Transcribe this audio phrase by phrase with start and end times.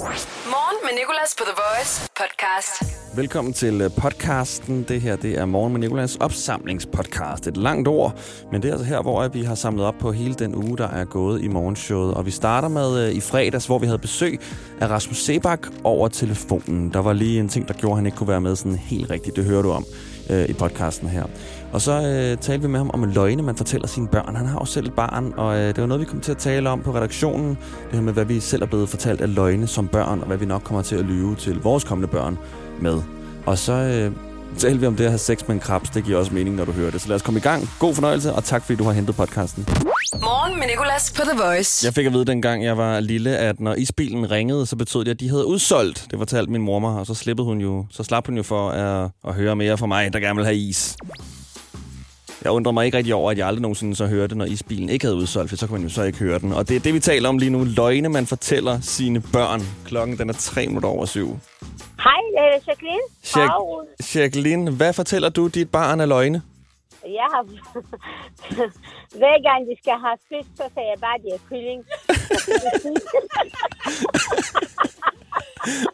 [0.00, 2.96] Morgen med Nicolas på The Voice podcast.
[3.16, 4.82] Velkommen til øh, podcasten.
[4.82, 7.46] Det her det er Morgen med Nicolas opsamlingspodcast.
[7.46, 8.18] Et langt ord,
[8.52, 10.88] men det er altså her, hvor vi har samlet op på hele den uge, der
[10.88, 12.14] er gået i morgenshowet.
[12.14, 14.40] Og vi starter med uh, i fredags, hvor vi havde besøg
[14.80, 16.92] af Rasmus Sebak over telefonen.
[16.92, 19.10] Der var lige en ting, der gjorde, at han ikke kunne være med sådan helt
[19.10, 19.36] rigtigt.
[19.36, 19.84] Det hører du om
[20.30, 21.24] uh, i podcasten her.
[21.72, 24.36] Og så uh, talte vi med ham om løgne, man fortæller sine børn.
[24.36, 26.38] Han har jo selv et barn, og uh, det var noget, vi kom til at
[26.38, 27.48] tale om på redaktionen.
[27.48, 30.36] Det her med, hvad vi selv er blevet fortalt af løgne som børn, og hvad
[30.36, 32.38] vi nok kommer til at lyve til vores kommende børn
[32.80, 33.02] med.
[33.46, 34.12] Og så øh,
[34.58, 35.90] talte vi om det at have sex med en krabs.
[35.90, 37.00] Det giver også mening, når du hører det.
[37.00, 37.68] Så lad os komme i gang.
[37.78, 39.66] God fornøjelse, og tak fordi du har hentet podcasten.
[40.14, 41.86] Morgen med Nicolas på The Voice.
[41.86, 45.10] Jeg fik at vide dengang, jeg var lille, at når isbilen ringede, så betød det,
[45.10, 46.06] at de havde udsolgt.
[46.10, 48.70] Det fortalte min mor mig, og så, slippede hun jo, så slap hun jo for
[48.70, 50.96] at, at høre mere fra mig, der gerne vil have is.
[52.44, 55.04] Jeg undrer mig ikke rigtig over, at jeg aldrig nogensinde så hørte, når isbilen ikke
[55.04, 56.52] havde udsolgt, for så kan man jo så ikke høre den.
[56.52, 57.64] Og det er det, vi taler om lige nu.
[57.64, 59.60] Løgne, man fortæller sine børn.
[59.84, 61.38] Klokken den er tre minutter over syv.
[62.04, 63.02] Hej, øh, Jacqueline.
[63.36, 64.14] Jack-.
[64.14, 66.42] Jacqueline, hvad fortæller du dit barn af løgne?
[67.04, 67.42] Jeg har...
[69.20, 71.84] Hver gang de skal have fisk, så siger jeg bare, at de er kylling.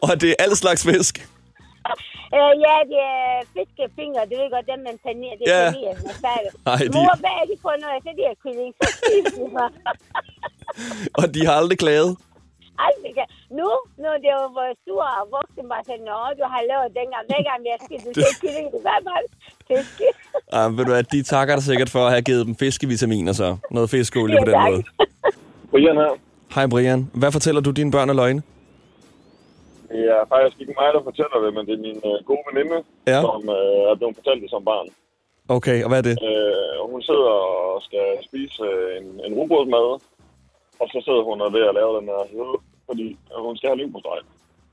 [0.11, 1.29] Og det er al slags fisk.
[2.37, 4.23] Øh, ja, det er fiskefinger.
[4.31, 5.33] Det ved godt, dem man tager ned.
[5.41, 5.61] Det Ja.
[5.69, 5.95] er yeah.
[6.07, 6.51] man færdig.
[6.73, 7.99] Ej, de- Mor, hvad er det for noget?
[8.05, 8.71] Så de er kylling.
[8.81, 8.87] Så
[9.57, 9.71] mig.
[11.21, 12.13] Og de har aldrig klaget.
[12.89, 13.27] Aldrig kan.
[13.59, 13.69] Nu,
[14.03, 17.25] nu det er vores store og voksne, bare siger, Nå, du har lavet dengang.
[17.31, 19.23] Hver gang jeg skal, du siger kylling, det var bare
[19.69, 20.01] fisk.
[20.57, 23.49] Uh, ved du hvad, de takker dig sikkert for at have givet dem fiskevitaminer så.
[23.71, 24.71] Noget fiskeolie Ja, på den tak.
[24.71, 24.83] måde.
[25.71, 26.13] Brian her.
[26.55, 28.43] Hej Brian, hvad fortæller du dine børn af løgne?
[29.93, 32.79] Det er faktisk ikke mig, der fortæller det, men det er min øh, gode veninde,
[33.13, 33.21] Ja.
[33.27, 34.89] som øh, er blevet fortalt det som barn.
[35.57, 36.17] Okay, og hvad er det?
[36.31, 37.33] Øh, hun sidder
[37.75, 39.87] og skal spise øh, en, en rugbrødsmad,
[40.81, 42.57] og så sidder hun og ved at lave den her hede,
[42.89, 43.07] fordi
[43.47, 44.21] hun skal have liv på streg.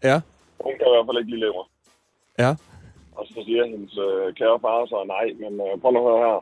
[0.09, 0.17] Ja,
[0.65, 1.63] Hun kan i hvert fald ikke lide lever.
[2.43, 2.51] ja.
[3.17, 6.23] Og så siger hendes øh, kære far så, nej, men øh, prøv nu at høre
[6.29, 6.39] her.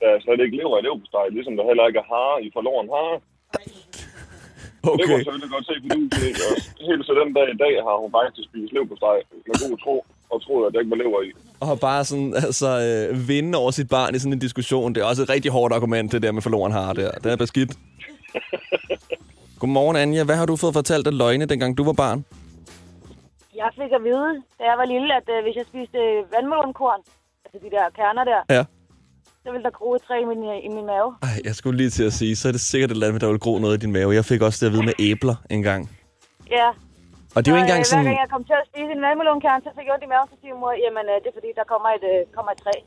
[0.00, 2.42] Der er slet ikke lever i lever på streg, ligesom der heller ikke er hare
[2.46, 3.16] i forloren hare.
[4.84, 5.12] Det Okay.
[5.12, 6.66] hun selvfølgelig godt se, fordi det er også.
[6.90, 9.96] Helt til den dag i dag har hun faktisk spist på streg med god tro,
[10.32, 11.30] og troet, at der ikke var lever i.
[11.60, 15.06] Og bare sådan, altså, øh, vinde over sit barn i sådan en diskussion, det er
[15.12, 17.10] også et rigtig hårdt argument, det der med forloren har der.
[17.22, 17.72] Det er beskidt.
[19.60, 20.24] Godmorgen, Anja.
[20.24, 22.24] Hvad har du fået fortalt af løgne, dengang du var barn?
[23.62, 25.98] Jeg fik at vide, da jeg var lille, at øh, hvis jeg spiste
[26.34, 27.00] vandmelonkorn,
[27.44, 28.64] altså de der kerner der, Ja.
[29.44, 31.08] Så ville der gro et træ i min, i min mave.
[31.22, 33.28] Ej, jeg skulle lige til at sige, så er det sikkert et eller andet, der
[33.32, 34.10] vil gro noget i din mave.
[34.20, 35.80] Jeg fik også det at vide med æbler engang.
[36.58, 36.68] Ja.
[37.34, 38.04] Og det er jo ikke engang øh, Hver sådan...
[38.08, 40.36] gang jeg kom til at spise en vandmelonkern, så fik jeg ondt i maven, så
[40.42, 42.74] siger mor, jamen øh, det er fordi, der kommer et, øh, kommer et træ.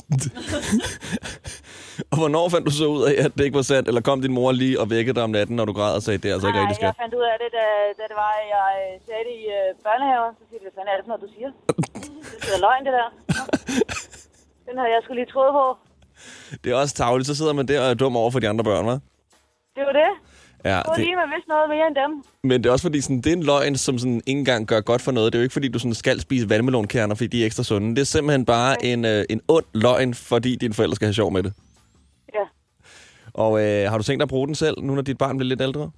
[2.12, 3.86] Og hvornår fandt du så ud af, at det ikke var sandt?
[3.90, 6.18] Eller kom din mor lige og vækkede dig om natten, når du græd og sagde,
[6.24, 7.02] det er altså ikke Nej, rigtig jeg skat?
[7.04, 7.66] fandt ud af det, da,
[8.00, 10.32] da det var, at jeg øh, sagde det i øh, børnehaven.
[10.40, 11.50] Så siger de, hvad fanden er det for noget, du siger?
[12.46, 13.08] Det er løgn, det der.
[14.68, 15.66] Den havde jeg skulle lige troet på.
[16.64, 17.28] Det er også tavligt.
[17.28, 19.00] Så sidder man der og er dum over for de andre børn, hva'?
[19.76, 20.10] Det var det.
[20.66, 22.24] Ja, Det var lige, man vidste noget mere end dem.
[22.44, 24.82] men det er også fordi, sådan, det er en løgn, som sådan, ikke engang gør
[24.82, 25.34] godt for noget.
[25.34, 27.96] Det er jo ikke fordi, du sådan, skal spise vandmelonkerner, fordi de er ekstra sunde.
[27.96, 31.32] Det er simpelthen bare en, øh, en ond løgn, fordi dine forældre skal have sjov
[31.32, 31.54] med det.
[32.34, 32.46] Ja.
[33.34, 35.48] Og øh, har du tænkt dig at bruge den selv, nu når dit barn bliver
[35.50, 35.92] lidt ældre?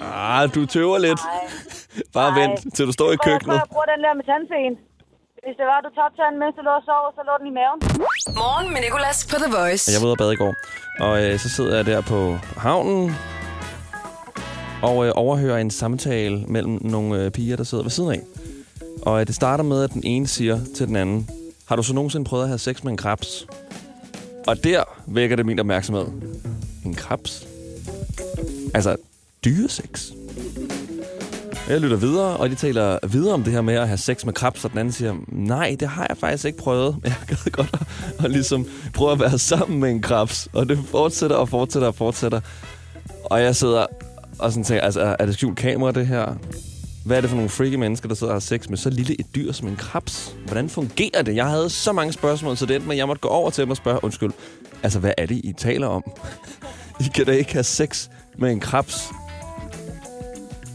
[0.00, 0.08] Nej.
[0.42, 1.20] Ah, du tøver lidt.
[1.24, 1.50] Nej.
[2.14, 2.40] Bare Nej.
[2.48, 3.54] vent, til du står i Jeg tror, køkkenet.
[3.54, 4.84] jeg bruger den der med tandfen.
[5.48, 7.54] Hvis det var, du tabte tanden, mens du lå og sov, så lå den i
[7.58, 7.78] maven.
[8.42, 9.92] Morgen med Nicolas på The Voice.
[9.92, 10.54] Jeg var ude og bade i går,
[11.00, 12.20] og øh, så sidder jeg der på
[12.56, 13.12] havnen
[14.82, 18.20] og øh, overhører en samtale mellem nogle øh, piger, der sidder ved siden af.
[19.02, 21.28] Og øh, det starter med, at den ene siger til den anden,
[21.68, 23.46] har du så nogensinde prøvet at have sex med en krabs?
[24.46, 26.06] Og der vækker det min opmærksomhed.
[26.84, 27.46] En krabs?
[28.74, 28.96] Altså,
[29.44, 30.10] dyresex?
[31.68, 34.32] Jeg lytter videre, og de taler videre om det her med at have sex med
[34.32, 36.96] krabs, og den anden siger, nej, det har jeg faktisk ikke prøvet.
[37.02, 40.48] Men jeg gad godt at, at ligesom prøve at være sammen med en krabs.
[40.52, 42.40] Og det fortsætter og fortsætter og fortsætter.
[43.24, 43.86] Og jeg sidder
[44.38, 46.34] og sådan tænker, altså, er det skjult kamera, det her?
[47.04, 49.20] Hvad er det for nogle freaky mennesker, der sidder og har sex med så lille
[49.20, 50.34] et dyr som en krabs?
[50.46, 51.36] Hvordan fungerer det?
[51.36, 53.76] Jeg havde så mange spørgsmål til den, men jeg måtte gå over til dem og
[53.76, 54.30] spørge, undskyld,
[54.82, 56.02] altså hvad er det, I taler om?
[57.04, 59.08] I kan da ikke have sex med en krabs.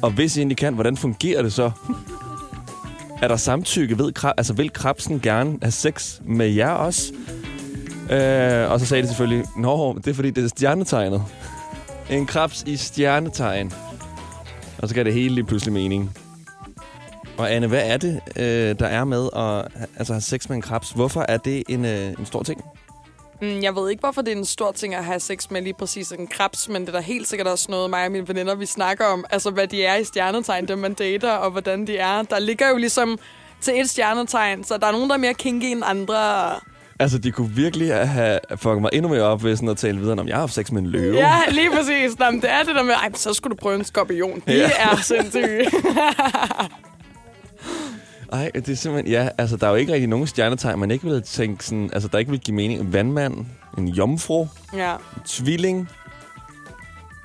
[0.04, 1.72] Og hvis I egentlig kan, hvordan fungerer det så?
[3.22, 3.98] Er der samtykke?
[3.98, 7.14] Ved, krab, altså, vil krabsen gerne have sex med jer også?
[8.12, 11.24] Øh, og så sagde de selvfølgelig, Nå, det er fordi, det er stjernetegnet.
[12.10, 13.72] En krabs i stjernetegn.
[14.78, 16.18] Og så gav det hele lige pludselig mening.
[17.38, 20.62] Og Anne, hvad er det, øh, der er med at altså, have sex med en
[20.62, 20.92] krabs?
[20.92, 22.62] Hvorfor er det en, øh, en stor ting?
[23.44, 25.74] Mm, jeg ved ikke, hvorfor det er en stor ting at have sex med lige
[25.74, 28.56] præcis en krebs, men det er da helt sikkert også noget, mig og mine veninder,
[28.56, 29.26] vi snakker om.
[29.30, 32.22] Altså, hvad de er i stjernetegn, dem man dater, og hvordan de er.
[32.24, 33.20] Der ligger jo ligesom
[33.62, 36.16] til et stjernetegn, så der er nogen, der er mere kinky end andre.
[37.00, 40.20] Altså, de kunne virkelig have fucket mig endnu mere op ved sådan at tale videre
[40.20, 41.16] om, jeg har haft sex med en løve.
[41.16, 42.20] Ja, lige præcis.
[42.20, 44.44] Nå, det er det der med, ej, så skulle du prøve en skorpion.
[44.48, 44.70] De Ja.
[44.80, 45.66] er sindssyge.
[48.34, 49.12] Ej, det er simpelthen...
[49.12, 51.90] Ja, altså, der er jo ikke rigtig nogen stjernetegn, man ikke vil tænke sådan...
[51.94, 52.80] Altså, der ikke vil give mening.
[52.80, 53.46] En vandmand,
[53.78, 54.94] en jomfru, ja.
[54.94, 55.90] en tvilling.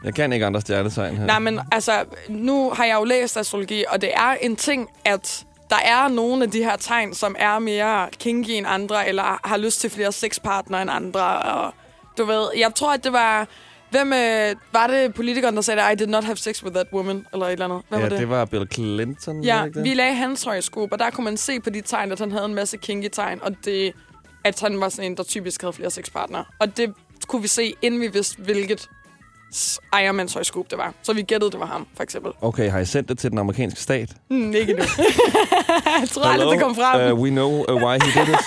[0.05, 1.27] Jeg kan ikke andre stjernetegn her.
[1.27, 5.45] Nej, men altså, nu har jeg jo læst astrologi, og det er en ting, at
[5.71, 9.57] der er nogle af de her tegn, som er mere kinky end andre, eller har
[9.57, 11.43] lyst til flere sexpartnere end andre.
[11.43, 11.75] Og
[12.19, 13.49] du ved, jeg tror, at det var...
[13.91, 17.27] Hvem øh, var det politikeren, der sagde, I did not have sex with that woman,
[17.33, 17.83] eller et eller andet?
[17.89, 18.19] Hvad ja, var det?
[18.19, 19.45] det var Bill Clinton.
[19.45, 19.85] Ja, ikke det?
[19.85, 22.45] vi lagde hans horoskop, og der kunne man se på de tegn, at han havde
[22.45, 23.93] en masse kinky tegn, og det,
[24.45, 26.45] at han var sådan en, der typisk havde flere sexpartnere.
[26.59, 26.93] Og det
[27.27, 28.89] kunne vi se, inden vi vidste, hvilket
[29.55, 30.95] s- ejermands horoskop det var.
[31.03, 32.33] Så vi gættede, det var ham, for eksempel.
[32.41, 34.11] Okay, har I sendt det til den amerikanske stat?
[34.31, 34.79] Hmm, ikke nu.
[36.01, 37.13] jeg tror aldrig, det kom frem.
[37.13, 38.41] Uh, we know uh, why he did it.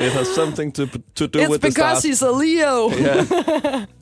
[0.06, 0.86] it has something to,
[1.16, 2.02] to do It's with the stars.
[2.02, 2.90] because he's a Leo.
[2.90, 3.24] Ja.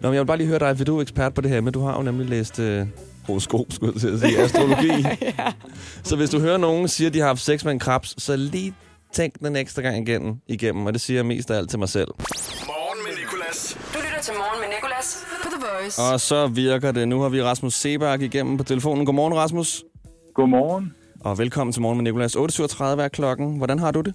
[0.00, 1.60] Nå, men jeg vil bare lige høre dig, for du er ekspert på det her,
[1.60, 2.86] men du har jo nemlig læst øh,
[3.26, 4.88] horoskop, skulle jeg til at sige, astrologi.
[5.38, 5.52] ja.
[6.02, 8.36] Så hvis du hører nogen sige, at de har haft sex med en krabs, så
[8.36, 8.74] lige
[9.12, 11.88] tænk den ekstra gang igen, igennem, og det siger jeg mest af alt til mig
[11.88, 12.08] selv.
[12.66, 13.78] Morgen med Nicolas.
[13.94, 16.02] Du lytter til Morgen med Nicolas på The Voice.
[16.02, 17.08] Og så virker det.
[17.08, 19.06] Nu har vi Rasmus Sebak igennem på telefonen.
[19.06, 19.84] Godmorgen, Rasmus.
[20.34, 20.94] Godmorgen.
[21.20, 22.36] Og velkommen til Morgen med Nicolas.
[22.36, 23.56] 8.37 er klokken.
[23.56, 24.14] Hvordan har du det?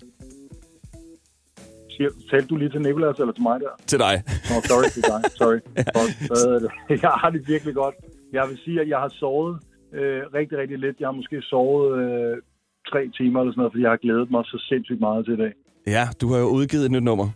[1.95, 3.73] Siger- Talte du lige til Nicolas eller til mig der?
[3.91, 4.15] Til dig.
[4.49, 5.19] Nå, sorry til dig.
[5.41, 5.59] Sorry.
[7.05, 7.95] Jeg har det virkelig godt.
[8.33, 9.53] Jeg vil sige, at jeg har sovet
[9.99, 10.95] øh, rigtig, rigtig lidt.
[10.99, 12.37] Jeg har måske sovet øh,
[12.91, 15.37] tre timer eller sådan noget, fordi jeg har glædet mig så sindssygt meget til i
[15.43, 15.53] dag.
[15.87, 17.27] Ja, du har jo udgivet et nyt nummer.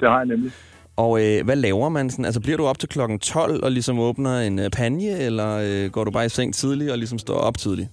[0.00, 0.50] Det har jeg nemlig.
[0.96, 2.24] Og øh, hvad laver man sådan?
[2.24, 5.50] Altså bliver du op til klokken 12 og ligesom åbner en øh, panje, eller
[5.84, 7.88] øh, går du bare i seng tidligt og ligesom står op tidligt?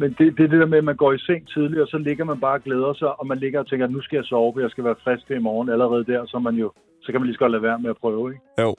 [0.00, 1.98] Men det, det er det der med, at man går i seng tidligt, og så
[1.98, 4.24] ligger man bare og glæder sig, og man ligger og tænker, at nu skal jeg
[4.24, 5.68] sove, for jeg skal være frisk i morgen.
[5.70, 6.72] Allerede der, så, man jo,
[7.02, 8.42] så kan man lige så godt lade være med at prøve, ikke?
[8.62, 8.74] Jo.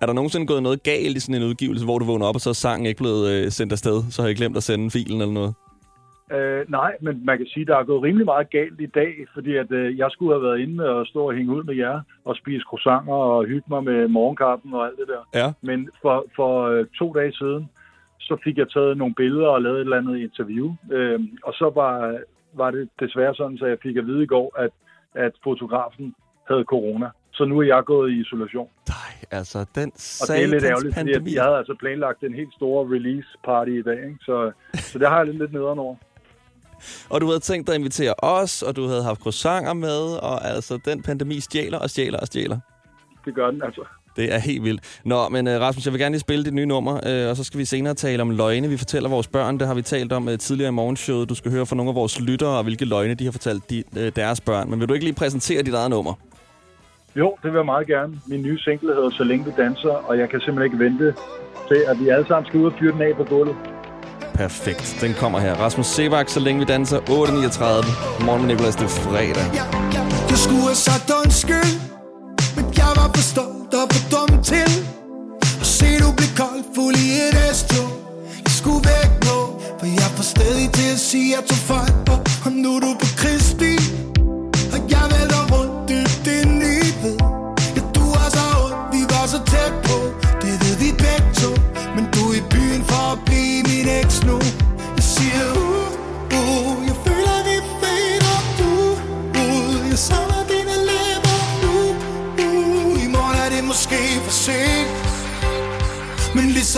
[0.00, 2.40] Er der nogensinde gået noget galt i sådan en udgivelse, hvor du vågner op, og
[2.40, 3.96] så er sangen ikke blevet øh, sendt afsted?
[4.10, 5.54] Så har jeg glemt at sende filen eller noget?
[6.36, 9.12] Øh, nej, men man kan sige, at der er gået rimelig meget galt i dag,
[9.34, 12.00] fordi at, øh, jeg skulle have været inde og stå og hænge ud med jer
[12.24, 15.22] og spise croissanter og hygge mig med morgenkappen og alt det der.
[15.40, 15.52] Ja.
[15.62, 17.68] Men for, for øh, to dage siden,
[18.30, 20.66] så fik jeg taget nogle billeder og lavet et eller andet interview.
[20.96, 21.92] Øh, og så var,
[22.52, 24.72] var det desværre sådan, så jeg fik at vide i går, at,
[25.14, 26.14] at fotografen
[26.48, 27.08] havde corona.
[27.32, 28.68] Så nu er jeg gået i isolation.
[28.88, 29.88] Nej, altså den
[30.20, 31.30] Og det er lidt ærgerligt, fordi pandemi.
[31.30, 34.00] at jeg havde altså planlagt en helt stor release party i dag.
[34.08, 34.18] Ikke?
[34.20, 35.96] Så, så det har jeg lidt, lidt nederen over.
[37.10, 40.36] Og du havde tænkt dig at invitere os, og du havde haft croissanter med, og
[40.44, 42.58] altså den pandemi stjæler og stjæler og stjæler.
[43.24, 43.84] Det gør den altså.
[44.20, 45.00] Det er helt vildt.
[45.04, 47.44] Nå, men uh, Rasmus, jeg vil gerne lige spille dit nye nummer, uh, og så
[47.44, 49.58] skal vi senere tale om løgne, vi fortæller vores børn.
[49.58, 51.28] Det har vi talt om uh, tidligere i morgenshowet.
[51.28, 53.84] Du skal høre fra nogle af vores lyttere, og hvilke løgne de har fortalt de,
[54.16, 54.70] deres børn.
[54.70, 56.14] Men vil du ikke lige præsentere dit eget nummer?
[57.16, 58.12] Jo, det vil jeg meget gerne.
[58.26, 61.14] Min nye single hedder Så længe vi danser, og jeg kan simpelthen ikke vente
[61.68, 63.56] til, at vi alle sammen skal ud og fyre den af på gulvet.
[64.34, 64.98] Perfekt.
[65.00, 65.54] Den kommer her.
[65.54, 68.24] Rasmus Sebak, så længe vi danser 8.39.
[68.24, 69.46] Morgen med Nicolas, det er fredag.
[70.30, 71.72] Jeg skulle have sagt undskyld
[72.56, 74.02] Men jeg var for stolt og for
[74.52, 74.70] til.
[75.60, 77.60] Og se du blev kold fuld i et s
[78.44, 79.38] Jeg skulle væk nu
[79.78, 82.90] For jeg får stadig til at sige at du fejl Og, og nu er du
[83.02, 83.06] på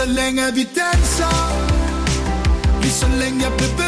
[0.03, 1.35] så længe vi danser.
[2.81, 3.82] Lige så længe jeg bliver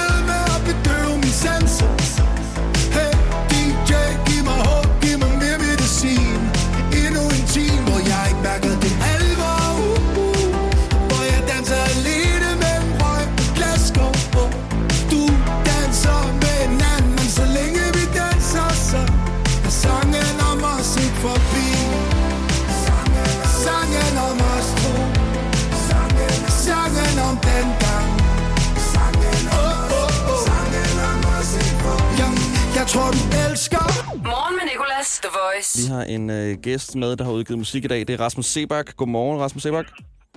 [32.85, 33.83] jeg tror du elsker
[34.15, 35.81] Morgen med Nicolas, The Voice.
[35.81, 37.99] Vi har en øh, gæst med, der har udgivet musik i dag.
[37.99, 38.95] Det er Rasmus Sebak.
[38.95, 39.85] Godmorgen, Rasmus Sebak.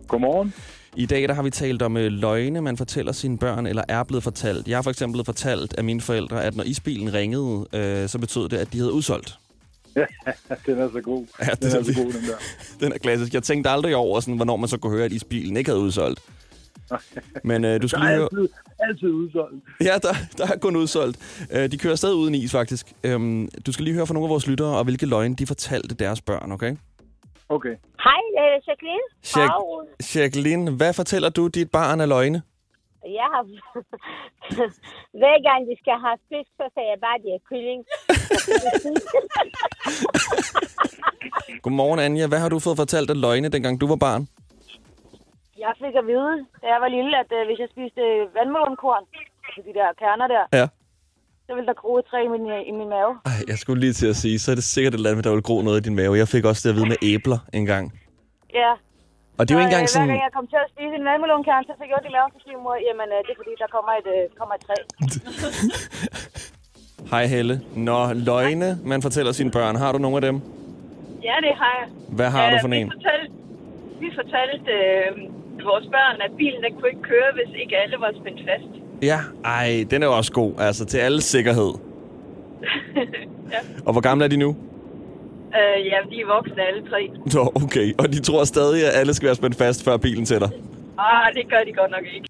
[0.06, 0.54] Godmorgen.
[0.96, 4.02] I dag der har vi talt om øh, løgne, man fortæller sine børn, eller er
[4.02, 4.68] blevet fortalt.
[4.68, 8.18] Jeg har for eksempel blevet fortalt af mine forældre, at når isbilen ringede, øh, så
[8.18, 9.38] betød det, at de havde udsolgt.
[10.66, 11.26] den er så god.
[11.40, 12.36] Ja, den det er er så god, den der.
[12.80, 13.34] Den er klassisk.
[13.34, 16.20] Jeg tænkte aldrig over, sådan, hvornår man så kunne høre, at isbilen ikke havde udsolgt.
[17.50, 18.28] Men øh, du skal Der lige er høre...
[18.32, 19.64] altid, altid udsolgt.
[19.80, 21.46] Ja, der, der er kun udsolgt.
[21.52, 22.92] Øh, de kører stadig uden is, faktisk.
[23.04, 25.94] Øhm, du skal lige høre fra nogle af vores lyttere, og hvilke løgne de fortalte
[25.94, 26.76] deres børn, okay?
[27.48, 27.74] Okay.
[28.04, 29.06] Hej, øh, Jacqueline.
[29.36, 30.16] Jack-.
[30.16, 32.42] Jacqueline, hvad fortæller du dit barn af løgne?
[33.04, 33.42] Jeg har...
[35.20, 37.80] Hver gang de skal have fisk, så sagde jeg bare, at det er kylling.
[41.62, 42.26] Godmorgen, Anja.
[42.26, 44.28] Hvad har du fået fortalt af løgne, dengang du var barn?
[45.64, 48.02] Jeg fik at vide, da jeg var lille, at øh, hvis jeg spiste
[48.36, 49.04] vandmelonkorn,
[49.46, 50.66] altså de der kerner der, Ja.
[51.46, 53.12] så ville der gro et træ i min, i min mave.
[53.30, 55.32] Ej, jeg skulle lige til at sige, så er det sikkert et eller andet, der
[55.36, 56.12] vil gro noget i din mave.
[56.22, 57.84] Jeg fik også det at vide med æbler engang.
[58.60, 58.72] Ja.
[59.38, 60.06] Og det er jo ikke Så, øh, engang sådan...
[60.08, 62.30] Hver gang jeg kom til at spise en vandmelonkern, så fik jeg ondt i maven,
[62.34, 64.76] så siger mor, jamen øh, det er fordi, der kommer et, øh, kommer et træ.
[67.12, 67.54] Hej Helle.
[67.88, 67.98] Nå,
[68.30, 69.76] løgne, man fortæller sine børn.
[69.76, 70.36] Har du nogle af dem?
[71.28, 71.86] Ja, det har jeg.
[72.18, 72.92] Hvad har du Øh, for vi en?
[72.96, 73.26] Fortalte,
[74.02, 75.12] vi fortalte øh,
[75.64, 78.72] vores børn, at bilen der kunne ikke køre, hvis ikke alle var spændt fast.
[79.02, 80.52] Ja, ej, den er jo også god.
[80.58, 81.70] Altså, til alles sikkerhed.
[83.54, 83.60] ja.
[83.86, 84.56] Og hvor gamle er de nu?
[85.58, 87.10] Øh, ja, de er voksne alle tre.
[87.34, 87.92] Nå, okay.
[87.98, 90.48] Og de tror stadig, at alle skal være spændt fast, før bilen sætter.
[90.98, 92.28] Ah, det gør de godt nok ikke.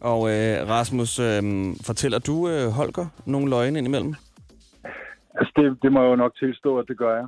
[0.00, 1.42] Og øh, Rasmus, øh,
[1.86, 4.14] fortæller du øh, Holger nogle løgne indimellem?
[5.34, 7.26] Altså, det, det må jeg jo nok tilstå, at det gør jeg.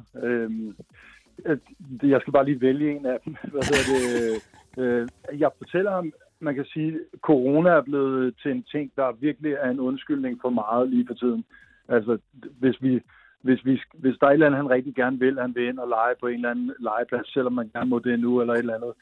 [1.45, 1.59] At-
[2.03, 3.37] jeg skal bare lige vælge en af dem.
[3.53, 4.43] Hvad hedder det?
[4.81, 5.09] Øh,
[5.39, 9.53] jeg fortæller ham, man kan sige, at corona er blevet til en ting, der virkelig
[9.53, 11.45] er en undskyldning for meget lige for tiden.
[11.89, 12.19] Altså,
[12.61, 13.01] hvis vi
[13.43, 15.79] hvis, vi, hvis der er et eller andet, han rigtig gerne vil, han vil ind
[15.79, 18.59] og lege på en eller anden legeplads, selvom man gerne må det nu eller et
[18.59, 18.93] eller andet,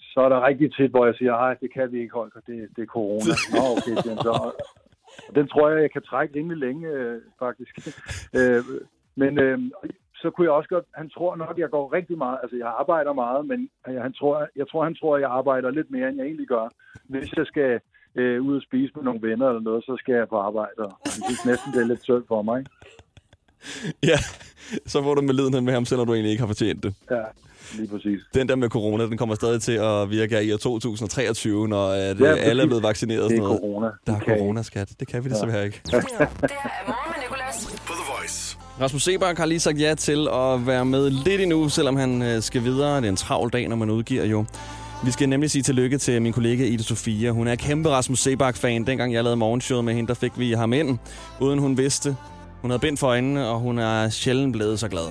[0.00, 2.68] så er der rigtig tit, hvor jeg siger, nej, det kan vi ikke, Holger, det,
[2.76, 3.32] det er corona.
[3.54, 4.52] Nå, okay, han så.
[5.34, 7.74] Den tror jeg, jeg kan trække rimelig længe, øh, faktisk.
[8.38, 8.62] øh,
[9.16, 9.58] men øh,
[10.22, 13.12] så kunne jeg også godt, han tror nok, jeg går rigtig meget, altså jeg arbejder
[13.12, 16.26] meget, men jeg, han tror, jeg tror, han tror, jeg arbejder lidt mere, end jeg
[16.26, 16.66] egentlig gør.
[17.12, 17.80] Hvis jeg skal
[18.20, 20.92] øh, ud og spise med nogle venner eller noget, så skal jeg på arbejde, og
[21.04, 22.58] han synes næsten, det er lidt synd for mig.
[22.58, 22.70] Ikke?
[24.02, 24.18] Ja,
[24.86, 26.94] så får du med lidenhed med ham, selvom du egentlig ikke har fortjent det.
[27.10, 27.22] Ja,
[27.78, 28.20] lige præcis.
[28.34, 31.88] Den der med corona, den kommer stadig til at virke her i år 2023, når
[31.88, 33.22] at, Ja, ja, alle er blevet vaccineret.
[33.22, 33.60] Det sådan er noget.
[33.60, 33.90] corona.
[34.06, 34.88] Der er kan corona, skat.
[35.00, 35.80] Det kan vi desværre ikke.
[35.84, 37.77] Det her er morgen med Nicolas.
[38.80, 42.42] Rasmus Sebak har lige sagt ja til at være med lidt endnu, selvom han øh,
[42.42, 42.96] skal videre.
[42.96, 44.44] Det er en travl dag, når man udgiver jo.
[45.04, 47.30] Vi skal nemlig sige tillykke til min kollega Ida Sofia.
[47.30, 48.86] Hun er kæmpe Rasmus Sebak-fan.
[48.86, 50.98] Dengang jeg lavede morgenshowet med hende, der fik vi ham ind,
[51.40, 52.16] uden hun vidste.
[52.60, 55.06] Hun havde bind for øjnene, og hun er sjældent blevet så glad.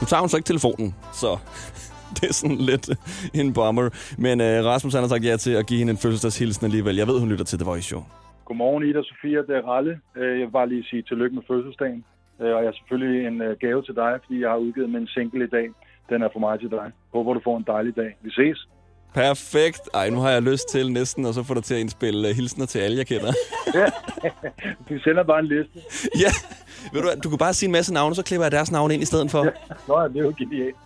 [0.00, 1.36] Nu tager hun så ikke telefonen, så
[2.20, 2.90] det er sådan lidt
[3.34, 3.88] en bomber.
[4.18, 6.96] Men øh, Rasmus han har sagt ja til at give hende en fødselsdagshilsen alligevel.
[6.96, 8.04] Jeg ved, hun lytter til The Voice Show.
[8.50, 9.38] Godmorgen, Ida Sofia.
[9.48, 9.94] Det er Ralle.
[10.20, 12.04] Øh, Jeg vil bare lige sige tillykke med fødselsdagen.
[12.40, 15.00] Øh, Og jeg har selvfølgelig en øh, gave til dig, fordi jeg har udgivet med
[15.00, 15.66] en single i dag.
[16.10, 16.86] Den er for mig til dig.
[17.14, 18.10] Håber, du får en dejlig dag.
[18.24, 18.58] Vi ses.
[19.14, 19.84] Perfekt.
[19.94, 22.66] Ej, nu har jeg lyst til næsten at så få dig til at indspille hilsner
[22.66, 23.32] til alle, jeg kender.
[24.88, 25.78] Du sender bare en liste.
[26.24, 26.30] ja,
[26.92, 29.02] ved du du kan bare sige en masse navne, så klipper jeg deres navne ind
[29.02, 29.42] i stedet for.
[29.88, 30.76] Nå, ja, det er jo genialt.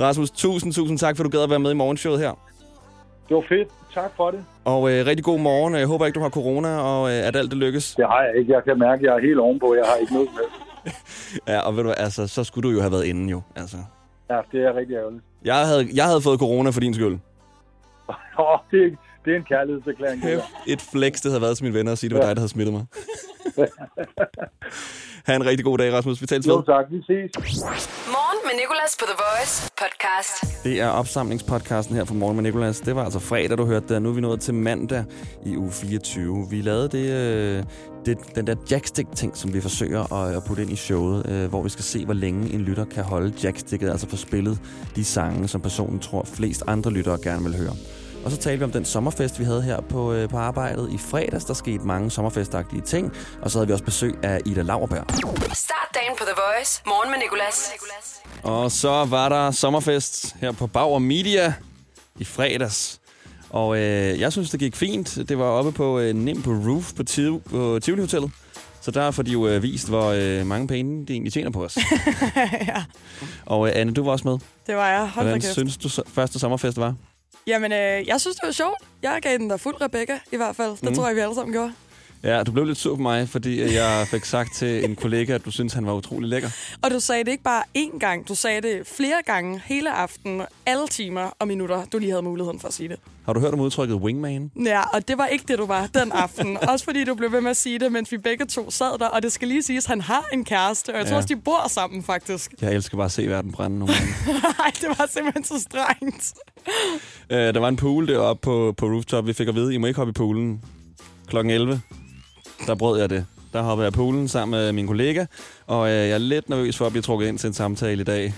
[0.00, 2.51] Rasmus, tusind, tusind tak, for du gad at være med i morgenshowet her.
[3.28, 3.68] Det var fedt.
[3.94, 4.44] Tak for det.
[4.64, 5.74] Og øh, rigtig god morgen.
[5.74, 7.94] Jeg håber ikke, du har corona, og øh, at alt det lykkes.
[7.94, 8.52] Det har jeg ikke.
[8.52, 9.74] Jeg kan mærke, at jeg er helt ovenpå.
[9.74, 10.42] Jeg har ikke noget med.
[11.48, 13.42] Ja, og ved du altså, så skulle du jo have været inde jo.
[13.56, 13.76] Altså.
[14.30, 15.24] Ja, det er rigtig ærgerligt.
[15.44, 17.12] Jeg havde, jeg havde fået corona for din skyld.
[18.38, 20.22] Åh, det, er, det er en kærlighedserklæring.
[20.66, 22.48] Et flex, det havde været til mine venner at sige, det var dig, der havde
[22.48, 22.84] smittet mig.
[25.26, 26.20] ha' en rigtig god dag, Rasmus.
[26.20, 26.54] Vi tales ved.
[26.54, 26.84] Jo, tak.
[26.90, 27.30] Vi ses.
[28.06, 30.64] Morgen med Nicolas på The Voice podcast.
[30.64, 32.80] Det er opsamlingspodcasten her fra Morgen med Nicolas.
[32.80, 34.02] Det var altså fredag, du hørte det.
[34.02, 35.04] Nu er vi nået til mandag
[35.46, 36.46] i uge 24.
[36.50, 37.64] Vi lavede det, øh,
[38.06, 41.62] det, den der jackstick-ting, som vi forsøger at, at putte ind i showet, øh, hvor
[41.62, 44.58] vi skal se, hvor længe en lytter kan holde jacksticket, altså få spillet
[44.96, 47.74] de sange, som personen tror flest andre lyttere gerne vil høre.
[48.24, 50.98] Og så talte vi om den sommerfest, vi havde her på, øh, på arbejdet i
[50.98, 51.44] fredags.
[51.44, 53.12] Der skete mange sommerfestagtige ting.
[53.42, 55.04] Og så havde vi også besøg af Ida Lauerberg.
[55.54, 56.82] Start dagen på The Voice.
[56.86, 57.70] Morgen med Nicolas.
[58.42, 61.54] Og så var der sommerfest her på Bauer Media
[62.18, 63.00] i fredags.
[63.50, 65.18] Og øh, jeg synes, det gik fint.
[65.28, 68.30] Det var oppe på øh, Nimbo Roof på, Tiv- på Tivoli Hotellet.
[68.80, 71.64] Så der får de jo øh, vist, hvor øh, mange penge de egentlig tjener på
[71.64, 71.78] os.
[72.68, 72.84] ja,
[73.46, 74.38] Og øh, Anne, du var også med.
[74.66, 74.98] det var jeg.
[75.00, 75.52] Hold da Hvordan kæft.
[75.52, 76.94] synes du første sommerfest var?
[77.46, 78.76] Jamen, øh, jeg synes, det var sjovt.
[79.02, 80.70] Jeg gav den der fuld Rebecca, i hvert fald.
[80.70, 80.94] Det Mhm.
[80.94, 81.72] tror jeg, vi alle sammen gjorde.
[82.24, 85.44] Ja, du blev lidt sur på mig, fordi jeg fik sagt til en kollega, at
[85.44, 86.48] du synes han var utrolig lækker.
[86.82, 90.42] Og du sagde det ikke bare én gang, du sagde det flere gange hele aftenen,
[90.66, 92.96] alle timer og minutter, du lige havde muligheden for at sige det.
[93.26, 94.50] Har du hørt om udtrykket wingman?
[94.64, 96.58] Ja, og det var ikke det, du var den aften.
[96.70, 99.06] Også fordi du blev ved med at sige det, mens vi begge to sad der.
[99.06, 101.16] Og det skal lige siges, at han har en kæreste, og jeg tror Ja.
[101.16, 102.54] også, de bor sammen faktisk.
[102.60, 104.12] Jeg elsker bare at se verden brænde nogle gange.
[104.58, 106.32] Nej, det var simpelthen så strengt.
[107.30, 109.26] Øh, der var en pool deroppe på, på rooftop.
[109.26, 110.60] Vi fik at vide, I må ikke hoppe i poolen.
[111.28, 111.80] Klokken 11,
[112.66, 113.26] der brød jeg det.
[113.52, 115.26] Der hoppede jeg i poolen sammen med min kollega,
[115.66, 118.04] og øh, jeg er lidt nervøs for at blive trukket ind til en samtale i
[118.04, 118.34] dag.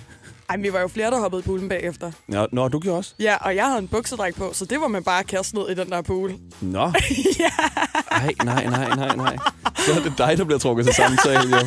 [0.49, 2.13] Ej, men vi var jo flere, der hoppede i poolen bagefter.
[2.29, 3.15] Nå, nå du gjorde også?
[3.21, 5.75] Ja, og jeg havde en buksedræk på, så det var man bare kaste ned i
[5.75, 6.33] den der pool.
[6.61, 6.81] Nå.
[8.11, 9.37] Ej, nej, nej, nej, nej.
[9.77, 11.67] Så er det dig, der bliver trukket til samtale, jo.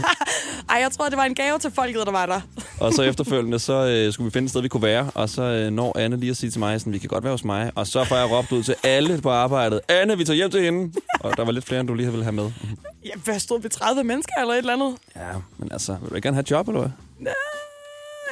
[0.69, 2.41] Ej, jeg tror, det var en gave til folket, der var der.
[2.85, 5.11] Og så efterfølgende, så øh, skulle vi finde et sted, vi kunne være.
[5.15, 7.31] Og så øh, når Anne lige at sige til mig, sådan, vi kan godt være
[7.31, 7.71] hos mig.
[7.75, 9.81] Og så får jeg råbt ud til alle på arbejdet.
[9.87, 10.93] Anne, vi tager hjem til hende.
[11.19, 12.51] Og der var lidt flere, end du lige ville have med.
[13.05, 14.95] Ja, hvad stod vi 30 mennesker eller et eller andet?
[15.15, 15.21] Ja,
[15.57, 16.91] men altså, vil du ikke gerne have et job, eller hvad?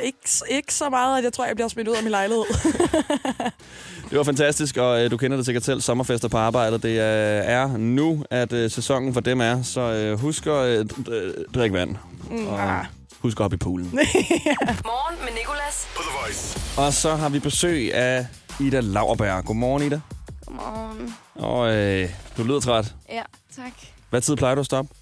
[0.03, 0.17] Ikke,
[0.49, 2.43] ikke så meget, at jeg tror, jeg bliver smidt ud af min lejlighed.
[4.09, 6.83] Det var fantastisk, og øh, du kender det sikkert selv, sommerfester på arbejdet.
[6.83, 6.97] Det øh,
[7.45, 11.73] er nu, at øh, sæsonen for dem er, så øh, husk at øh, d- drikke
[11.75, 11.95] vand.
[12.29, 12.85] Mm, Og ah.
[13.19, 13.85] husk at hoppe i poolen.
[13.91, 15.87] Morgen med Nicolas.
[15.95, 16.59] På The Voice.
[16.77, 18.27] og så har vi besøg af
[18.59, 19.45] Ida Lauerberg.
[19.45, 20.01] Godmorgen, Ida.
[20.45, 21.15] Godmorgen.
[21.35, 22.93] Og øh, du lyder træt.
[23.09, 23.21] Ja,
[23.55, 23.71] tak.
[24.09, 24.93] Hvad tid plejer du at stoppe?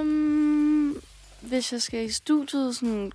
[0.00, 0.96] Um,
[1.40, 3.12] hvis jeg skal i studiet sådan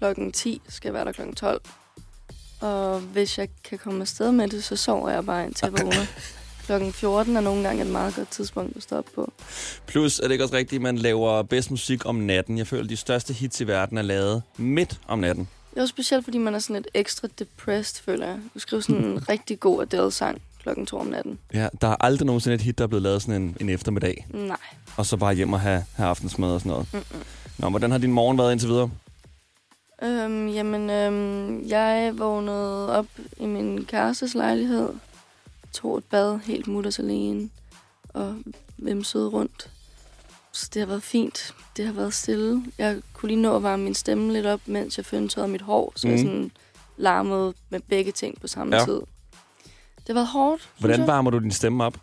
[0.00, 1.60] klokken 10, skal jeg være der klokken 12.
[2.60, 6.06] Og hvis jeg kan komme afsted med det, så sover jeg bare indtil jeg vågner.
[6.66, 9.32] Klokken 14 er nogle gange et meget godt tidspunkt at stoppe på.
[9.86, 12.58] Plus er det ikke også rigtigt, at man laver bedst musik om natten.
[12.58, 15.48] Jeg føler, at de største hits i verden er lavet midt om natten.
[15.70, 18.38] Det er også specielt, fordi man er sådan lidt ekstra depressed, føler jeg.
[18.54, 21.38] Du skriver sådan en rigtig god Adele-sang klokken 2 om natten.
[21.54, 24.26] Ja, der er aldrig nogensinde et hit, der er blevet lavet sådan en, en eftermiddag.
[24.30, 24.56] Nej.
[24.96, 26.86] Og så bare hjem og have, have aftensmad og sådan noget.
[26.92, 27.24] Mm-mm.
[27.58, 28.90] Nå, hvordan har din morgen været indtil videre?
[30.02, 34.88] Øhm, jamen, øhm, jeg vågnede op i min kærestes lejlighed,
[35.72, 37.50] tog et bad helt mutters alene,
[38.08, 38.36] og
[38.78, 39.70] vimsede rundt.
[40.52, 41.54] Så det har været fint.
[41.76, 42.64] Det har været stille.
[42.78, 45.92] Jeg kunne lige nå at varme min stemme lidt op, mens jeg føntørede mit hår,
[45.96, 46.14] så mm.
[46.14, 46.28] jeg Mhm.
[46.28, 46.50] sådan
[46.96, 48.84] larmede med begge ting på samme Ja.
[48.84, 49.00] tid.
[49.96, 50.68] Det har været hårdt.
[50.78, 51.96] Hvordan varmer du din stemme op?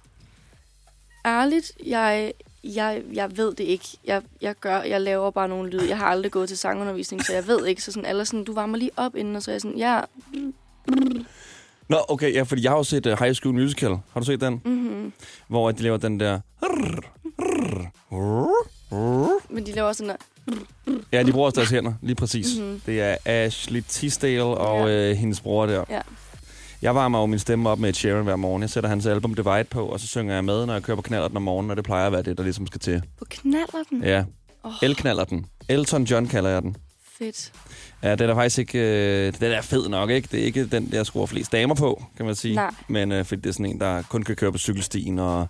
[1.26, 2.34] Ærligt, jeg,
[2.64, 3.86] jeg, jeg ved det ikke.
[4.06, 5.82] Jeg, jeg, gør, jeg laver bare nogle lyd.
[5.82, 7.82] Jeg har aldrig gået til sangundervisning, så jeg ved ikke.
[7.82, 10.02] Så sådan, alle sådan, du varmer lige op inden, og så er jeg sådan, ja.
[11.90, 13.90] Nå, okay, ja, fordi jeg har jo set uh, High School Musical.
[13.90, 14.62] Har du set den?
[14.66, 15.14] Mm-hmm.
[15.48, 16.40] Hvor de laver den der...
[19.50, 20.54] Men de laver også sådan der.
[21.12, 22.60] Ja, de bruger også deres hænder, lige præcis.
[22.60, 22.82] Mhm.
[22.86, 25.10] Det er Ashley Tisdale og ja.
[25.10, 25.84] øh, hendes bror der.
[25.90, 26.02] Ja.
[26.82, 28.62] Jeg varmer jo min stemme op med et Sharon hver morgen.
[28.62, 31.02] Jeg sætter hans album Divide på, og så synger jeg med, når jeg kører på
[31.02, 33.02] knallerten om morgenen, og det plejer at være det, der ligesom skal til.
[33.20, 34.04] På knaller den.
[34.04, 34.24] Ja.
[34.66, 34.72] Åh.
[34.82, 35.46] El-knallerten.
[35.70, 36.76] Elton John kalder jeg den.
[37.20, 37.52] Fedt.
[38.04, 38.80] Ja, den er faktisk ikke...
[39.28, 40.28] Øh, den er fed nok, ikke?
[40.32, 42.56] Det er ikke den, der scorer flest damer på, kan man sige.
[42.56, 42.72] Nej.
[42.88, 45.48] Men øh, fordi det er sådan en, der kun kan køre på cykelstien, og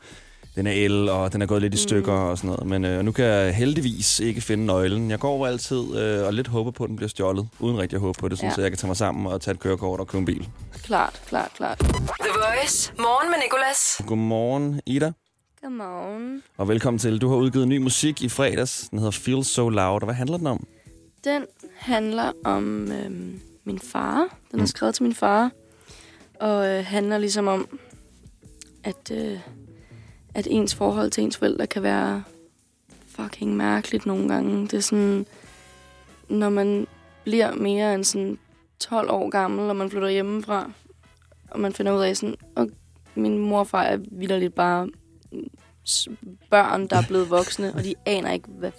[0.55, 2.29] den er el, og den er gået lidt i stykker Mm.
[2.29, 2.65] og sådan noget.
[2.67, 5.11] Men øh, nu kan jeg heldigvis ikke finde nøglen.
[5.11, 7.95] Jeg går over altid øh, og lidt håber på, at den bliver stjålet, uden rigtig
[7.95, 8.55] at håbe på det, sådan, Ja.
[8.55, 10.47] så jeg kan tage mig sammen og tage et kørekort og købe en bil.
[10.87, 11.79] Klart, klart, klart.
[11.79, 12.93] The Voice.
[12.99, 14.01] Morgen med Nicolas.
[14.07, 15.11] Godmorgen, Ida,
[15.61, 16.43] Godmorgen.
[16.57, 17.21] og velkommen til.
[17.21, 18.87] Du har udgivet ny musik i fredags.
[18.89, 20.01] Den hedder Feel So Loud.
[20.01, 20.67] Og hvad handler den om?
[21.23, 21.45] Den
[21.77, 24.17] handler om øhm, min far.
[24.51, 24.67] Den er Mm.
[24.67, 25.51] skrevet til min far.
[26.39, 27.79] Og øh, handler ligesom om,
[28.83, 29.39] at, øh,
[30.35, 32.23] at ens forhold til ens forældre kan være
[33.15, 34.61] fucking mærkeligt nogle gange.
[34.67, 35.25] Det er sådan,
[36.29, 36.87] når man
[37.23, 38.39] bliver mere end sådan
[38.79, 40.71] 12 år gammel, og man flytter hjemmefra,
[41.51, 42.69] og man finder ud af sådan, og
[43.15, 44.89] min mor og far er vidderligt bare
[46.49, 48.71] børn, der er blevet voksne, og de aner ikke, hvad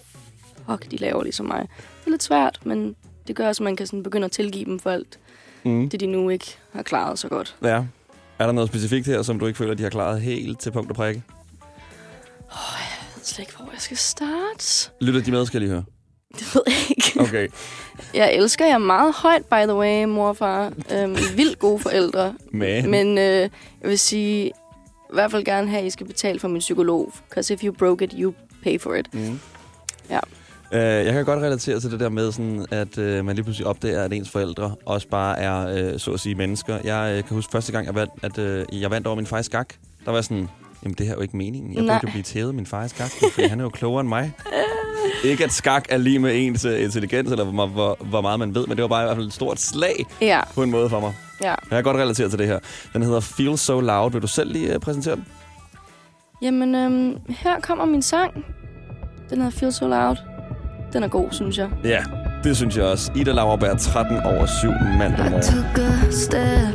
[0.71, 1.61] fuck de laver ligesom mig.
[2.01, 4.65] Det er lidt svært, men det gør også, at man kan sådan begynde at tilgive
[4.65, 5.19] dem for alt
[5.65, 5.91] Mm.
[5.91, 7.57] det, de nu ikke har klaret så godt.
[7.63, 7.85] Ja.
[8.39, 10.91] Er der noget specifikt her, som du ikke føler, de har klaret helt til punkt
[10.91, 11.23] og prikke?
[12.51, 12.55] Jeg
[13.15, 14.91] ved slet ikke, hvor jeg skal starte.
[15.01, 15.85] Lytter de med, skal jeg lige høre.
[16.35, 17.21] Det ved jeg ikke.
[17.21, 17.49] Okay.
[18.15, 20.73] Jeg elsker jer meget højt, by the way, mor og far.
[20.93, 22.35] Øhm, vildt gode forældre.
[22.53, 23.51] Men, Men øh, jeg
[23.83, 24.53] vil sige, i
[25.13, 27.13] hvert fald gerne have, at I skal betale for min psykolog.
[27.29, 29.15] Because if you broke it, you pay for it.
[29.15, 29.41] Mm.
[30.11, 30.21] Ja.
[30.73, 33.67] Uh, jeg kan godt relatere til det der med, sådan, at uh, man lige pludselig
[33.67, 36.79] opdager, at ens forældre også bare er, uh, så at sige, mennesker.
[36.85, 38.39] Jeg uh, kan huske første gang, jeg vandt, at
[38.73, 39.75] uh, jeg vandt over min far skak.
[40.05, 40.49] Der var sådan,
[40.85, 41.75] jamen det her er jo ikke meningen.
[41.75, 41.95] Jeg Nej.
[41.95, 44.33] burde jo blive tævet min far i skak, fordi han er jo klogere end mig.
[45.25, 48.55] ikke at skak er lige med ens uh, intelligens, eller hvor, hvor, hvor meget man
[48.55, 50.89] ved, men det var bare i hvert fald et stort slag Ja, på en måde
[50.91, 51.13] for mig.
[51.43, 51.49] ja.
[51.49, 52.59] Jeg kan godt relatere til det her.
[52.93, 54.11] Den hedder Feel So Loud.
[54.13, 55.25] Vil du selv lige uh, præsentere den?
[56.43, 58.45] Jamen, øhm, her kommer min sang.
[59.31, 60.17] Den hedder Feel So Loud.
[60.93, 61.69] Den er god, synes jeg.
[61.85, 62.05] Ja,
[62.45, 63.13] det synes jeg også.
[63.17, 65.43] Ida Lauerberg, 13 over 7 mandag I morgen.
[65.43, 66.75] took a step.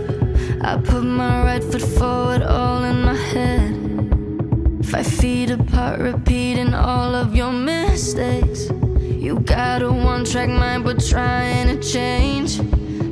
[0.61, 3.83] I put my right foot forward, all in my head.
[4.93, 8.69] Five feet apart, repeating all of your mistakes.
[8.99, 12.58] You got a one track mind, but trying to change.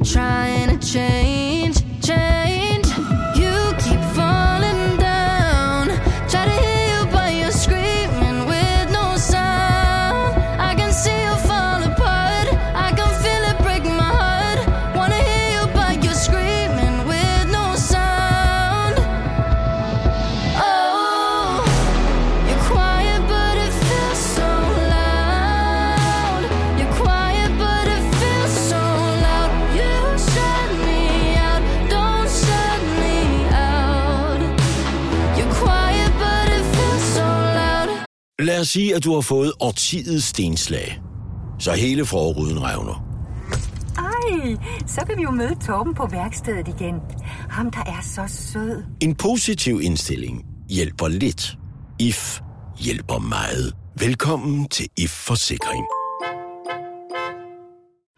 [0.07, 2.60] Trying to change, change.
[38.61, 41.01] Os sige, at du har fået årtidets stenslag.
[41.59, 43.03] Så hele forruden revner.
[43.97, 44.55] Ej,
[44.87, 46.95] så kan vi jo møde Torben på værkstedet igen.
[47.49, 48.83] Ham, der er så sød.
[48.99, 51.57] En positiv indstilling hjælper lidt.
[51.99, 52.39] IF
[52.79, 53.73] hjælper meget.
[53.99, 55.85] Velkommen til IF Forsikring.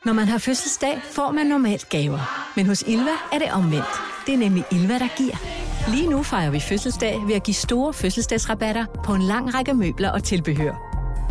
[0.06, 2.51] Når man har fødselsdag, får man normalt gaver.
[2.56, 3.86] Men hos Ilva er det omvendt.
[4.25, 5.62] Det er nemlig Ilva, der giver.
[5.88, 10.10] Lige nu fejrer vi fødselsdag ved at give store fødselsdagsrabatter på en lang række møbler
[10.10, 10.74] og tilbehør.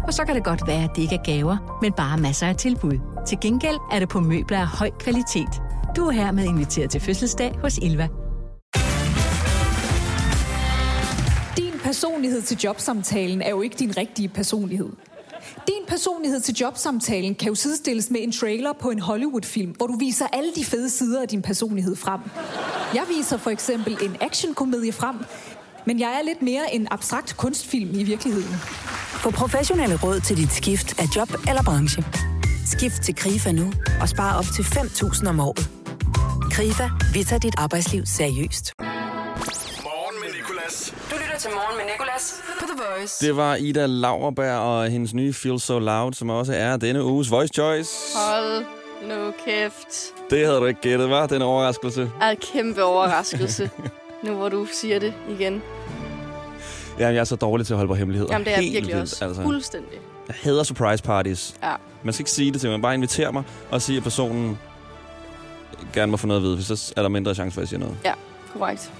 [0.06, 2.56] Og så kan det godt være, at det ikke er gaver, men bare masser af
[2.56, 2.98] tilbud.
[3.26, 5.62] Til gengæld er det på møbler af høj kvalitet.
[5.96, 8.08] Du er hermed inviteret til fødselsdag hos Ilva.
[11.56, 14.88] Din personlighed til jobsamtalen er jo ikke din rigtige personlighed.
[15.66, 19.96] Din personlighed til jobsamtalen kan jo sidestilles med en trailer på en Hollywood-film, hvor du
[19.98, 22.20] viser alle de fede sider af din personlighed frem.
[22.94, 25.16] Jeg viser for eksempel en actionkomedie frem,
[25.86, 28.54] men jeg er lidt mere en abstrakt kunstfilm i virkeligheden.
[29.22, 32.04] Få professionelle råd til dit skift af job eller branche.
[32.66, 35.70] Skift til KRIFA nu og spare op til 5.000 om året.
[36.50, 38.72] KRIFA, vi tager dit arbejdsliv seriøst.
[41.42, 43.26] Til Morgen med Nicolas på The Voice.
[43.26, 47.30] Det var Ida Lauerberg og hendes nye Feel So Loud, som også er denne uges
[47.30, 47.90] Voice Choice.
[48.16, 48.64] Hold
[49.08, 49.86] nu kæft.
[50.30, 52.10] Det havde du ikke gættet, var Den overraskelse.
[52.20, 53.70] Er kæmpe overraskelse.
[54.24, 55.62] nu hvor du siger det igen.
[56.98, 58.32] Ja, jeg er så dårlig til at holde på hemmeligheder.
[58.32, 59.24] Jamen, det er Helt virkelig vildt, også.
[59.24, 59.42] Altså.
[59.42, 59.98] Fuldstændig.
[60.28, 61.54] Jeg hader surprise parties.
[61.62, 61.74] Ja.
[62.02, 62.82] Man skal ikke sige det til mig.
[62.82, 64.58] Bare invitere mig og sige, at personen
[65.94, 67.68] gerne må få noget at vide, for så er der mindre chance for, at jeg
[67.68, 67.96] siger noget.
[68.04, 68.12] Ja,
[68.52, 68.92] korrekt.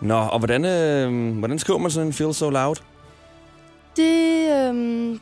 [0.00, 2.76] Nå, og hvordan, øh, hvordan skriver man sådan en Feel So Loud?
[3.96, 5.20] Det, øhm,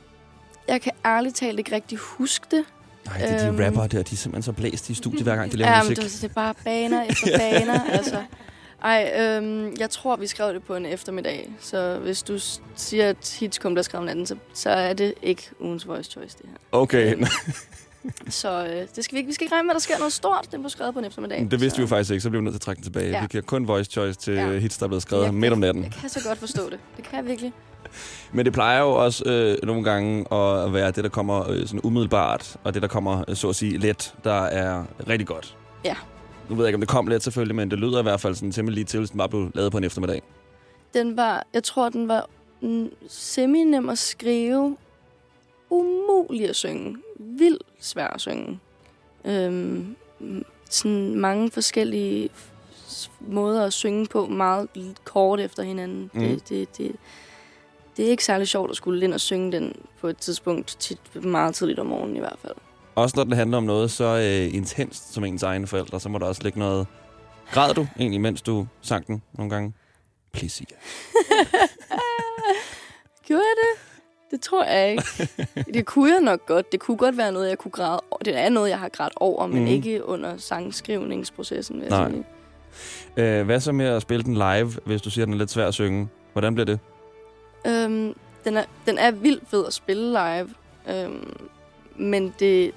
[0.69, 2.65] jeg kan ærligt talt ikke rigtig huske det.
[3.07, 5.53] Nej, det er de rapper der, de er simpelthen så blæst i studiet, hver gang
[5.53, 5.97] de laver ja, musik.
[5.97, 8.23] Men det, det er bare baner efter baner, altså.
[8.83, 11.51] Ej, øhm, jeg tror, vi skrev det på en eftermiddag.
[11.61, 12.39] Så hvis du
[12.77, 16.37] siger, at hits kom, der skrev natten, så, så er det ikke ugens voice choice,
[16.39, 16.57] det her.
[16.73, 17.17] Okay,
[18.29, 20.13] Så øh, det skal vi, ikke, vi skal ikke regne med, at der sker noget
[20.13, 20.49] stort.
[20.53, 21.49] Den blev skrevet på en eftermiddag.
[21.51, 23.11] det vidste vi jo faktisk ikke, så blev vi nødt til at trække den tilbage.
[23.11, 23.21] Ja.
[23.21, 24.59] Vi giver kun voice choice til Ja.
[24.59, 25.83] hits, der er blevet skrevet Jeg midt om natten.
[25.83, 26.79] Jeg kan så godt forstå det.
[26.97, 27.53] Det kan jeg virkelig.
[28.33, 31.81] Men det plejer jo også øh, nogle gange at være det, der kommer øh, sådan
[31.85, 35.57] umiddelbart, og det, der kommer, øh, så at sige, let, der er rigtig godt.
[35.85, 35.97] Ja.
[36.49, 38.35] Nu ved jeg ikke, om det kom let selvfølgelig, men det lyder i hvert fald
[38.35, 40.23] sådan temmelig lige til, hvis den bare blev lavet på en eftermiddag.
[40.95, 42.27] Den var, jeg tror, den var
[43.09, 44.77] semi-nem at skrive.
[45.71, 46.97] Umulig at synge.
[47.17, 48.61] Vildt svær at synge.
[49.25, 49.97] Øhm,
[50.71, 52.29] sådan mange forskellige
[53.21, 54.69] måder at synge på, meget
[55.05, 56.11] kort efter hinanden.
[56.15, 56.21] Mm.
[56.21, 56.97] Det, det, det,
[57.97, 61.25] det er ikke særlig sjovt at skulle ind og synge den på et tidspunkt, tit,
[61.25, 62.55] meget tidligt om morgenen i hvert fald.
[62.95, 66.19] Også når det handler om noget så øh, intenst som ens egne forældre, så må
[66.19, 66.87] der også ligge noget...
[67.51, 69.73] Græd du egentlig, mens du sang den nogle gange?
[70.33, 70.77] Please sig ja.
[73.27, 73.94] Gjorde jeg det?
[74.31, 75.05] Det tror jeg ikke.
[75.75, 76.73] det kunne jeg nok godt.
[76.73, 78.19] Det kunne godt være noget, jeg kunne græde over.
[78.25, 79.67] Det er noget, jeg har grædt over, men Mhm.
[79.67, 82.11] ikke under sangskrivningsprocessen, vil jeg Nej.
[82.11, 82.25] sige.
[83.17, 85.67] Øh, hvad så med at spille den live, hvis du siger, den er lidt svær
[85.69, 86.09] at synge?
[86.33, 86.79] Hvordan bliver det?
[87.67, 90.51] Øhm, den, er, den er vildt fed at spille live,
[90.89, 91.37] øhm,
[91.97, 92.73] men det,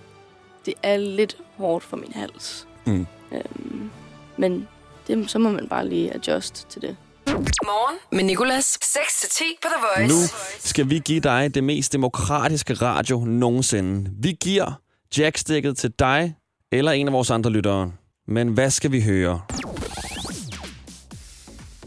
[0.65, 2.67] det er lidt hårdt for min hals.
[2.86, 3.07] Mm.
[3.31, 3.89] Øhm,
[4.38, 4.67] men
[5.07, 6.97] det, så må man bare lige adjust til det.
[7.27, 8.77] Morgen med Nicolas.
[8.83, 10.15] 6-10 på The Voice.
[10.15, 14.09] Nu skal vi give dig det mest demokratiske radio nogensinde.
[14.21, 14.81] Vi giver
[15.17, 16.35] jackstikket til dig
[16.71, 17.91] eller en af vores andre lyttere.
[18.27, 19.41] Men hvad skal vi høre?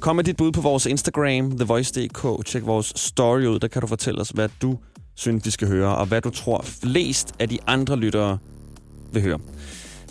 [0.01, 2.47] Kom med dit bud på vores Instagram, thevoice.dk.
[2.47, 4.79] Tjek vores story ud, der kan du fortælle os, hvad du
[5.15, 8.39] synes, vi skal høre, og hvad du tror flest af de andre lyttere
[9.13, 9.39] vil høre.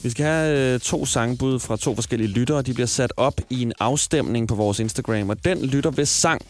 [0.04, 2.62] Vi skal have øh, to sangbud fra to forskellige lyttere.
[2.62, 6.42] De bliver sat op i en afstemning på vores Instagram, og den lytter, hvis sang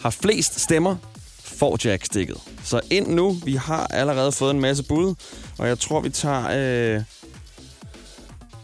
[0.00, 0.96] har flest stemmer,
[1.44, 2.36] får jackstikket.
[2.64, 3.36] Så ind nu.
[3.44, 5.14] Vi har allerede fået en masse bud,
[5.58, 6.44] og jeg tror, vi tager
[6.96, 7.02] øh,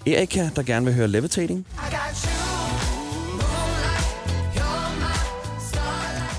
[0.07, 1.66] Erika, der gerne vil høre Levitating.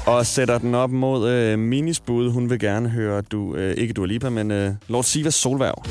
[0.06, 2.32] Og sætter den op mod øh, Minis bud.
[2.32, 5.84] Hun vil gerne høre, du, øh, ikke Dua Lipa, men øh, Lord Sivas Solværv.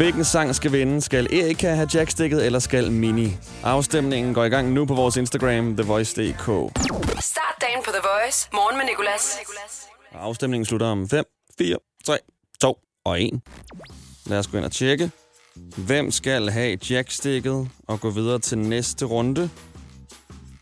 [0.00, 1.00] Hvilken sang skal vinde?
[1.00, 3.36] Skal Erika have jackstikket, eller skal Mini?
[3.62, 6.44] Afstemningen går i gang nu på vores Instagram, TheVoice.dk.
[7.20, 8.48] Start dagen på The Voice.
[8.52, 9.38] Morgen med Nicolas.
[10.12, 11.24] Afstemningen slutter om 5,
[11.58, 12.18] 4, 3,
[12.60, 13.40] 2 og 1.
[14.26, 15.10] Lad os gå ind og tjekke.
[15.76, 19.50] Hvem skal have jackstikket og gå videre til næste runde?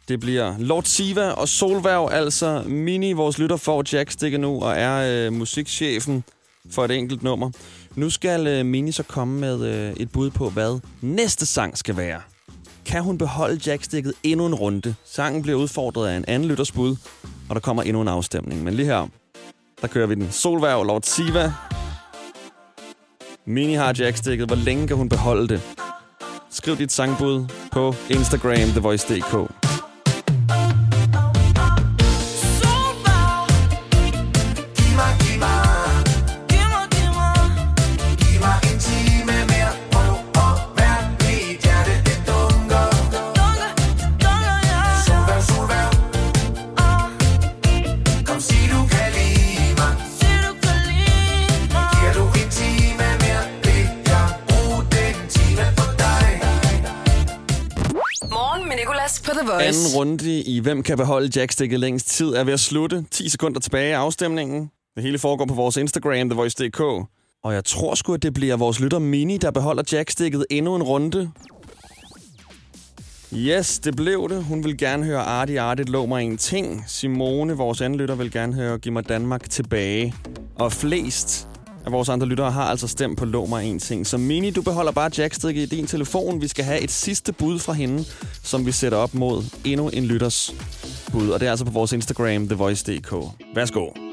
[0.09, 5.27] Det bliver Lord Siva og Solværv, altså Mini, vores lytter, får jackstikket nu og er
[5.27, 6.24] øh, musikchefen
[6.70, 7.51] for et enkelt nummer.
[7.99, 11.97] Nu skal øh, Mini så komme med øh, et bud på, hvad næste sang skal
[11.97, 12.21] være.
[12.87, 14.95] Kan hun beholde jackstikket endnu en runde?
[15.05, 16.97] Sangen bliver udfordret af en anden lytters bud,
[17.49, 18.65] og der kommer endnu en afstemning.
[18.65, 19.07] Men lige her,
[19.81, 20.31] der kører vi den.
[20.31, 21.53] Solværv, Lord Siva.
[23.47, 24.47] Mini har jackstikket.
[24.47, 25.63] Hvor længe kan hun beholde det?
[26.51, 29.67] Skriv dit sangbud på Instagram, TheVoice.dk.
[59.49, 59.67] Voice.
[59.67, 63.05] Anden runde i Hvem kan beholde jackstikket længst tid er ved at slutte.
[63.11, 64.71] 10 sekunder tilbage af afstemningen.
[64.95, 66.81] Det hele foregår på vores Instagram, TheVoice.dk.
[67.45, 70.83] Og jeg tror sgu, at det bliver vores lytter Mini, der beholder jackstikket endnu en
[70.83, 71.31] runde.
[73.35, 74.45] Yes, det blev det.
[74.45, 76.85] Hun vil gerne høre Arti Arti, lå mig en ting.
[76.87, 80.15] Simone, vores anden lytter, vil gerne høre Giv mig Danmark tilbage.
[80.55, 81.49] Og flest
[81.88, 84.07] af vores andre lyttere har altså stemt på Lå mig en ting.
[84.07, 86.40] Så Mini, du beholder bare jackstikket i din telefon.
[86.40, 88.05] Vi skal have et sidste bud fra hende,
[88.42, 90.55] som vi sætter op mod endnu en lytters
[91.12, 91.29] bud.
[91.31, 93.12] Og det er altså på vores Instagram, TheVoice.dk.
[93.55, 94.08] Værsgo.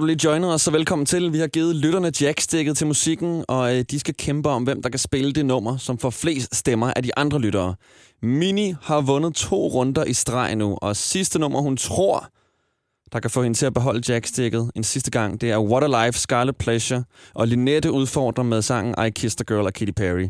[0.00, 1.32] Du lige joinet os, så velkommen til.
[1.32, 4.88] Vi har givet lytterne jackstikket til musikken, og øh, de skal kæmpe om, hvem der
[4.88, 7.74] kan spille det nummer, som får flest stemmer af de andre lyttere.
[8.22, 12.28] Mini har vundet to runder i streg nu, og sidste nummer, hun tror,
[13.12, 16.06] der kan få hende til at beholde jackstikket en sidste gang, det er What a
[16.06, 20.28] Life, Scarlet Pleasure, og Linette udfordrer med sangen I Kissed a Girl af Katy Perry.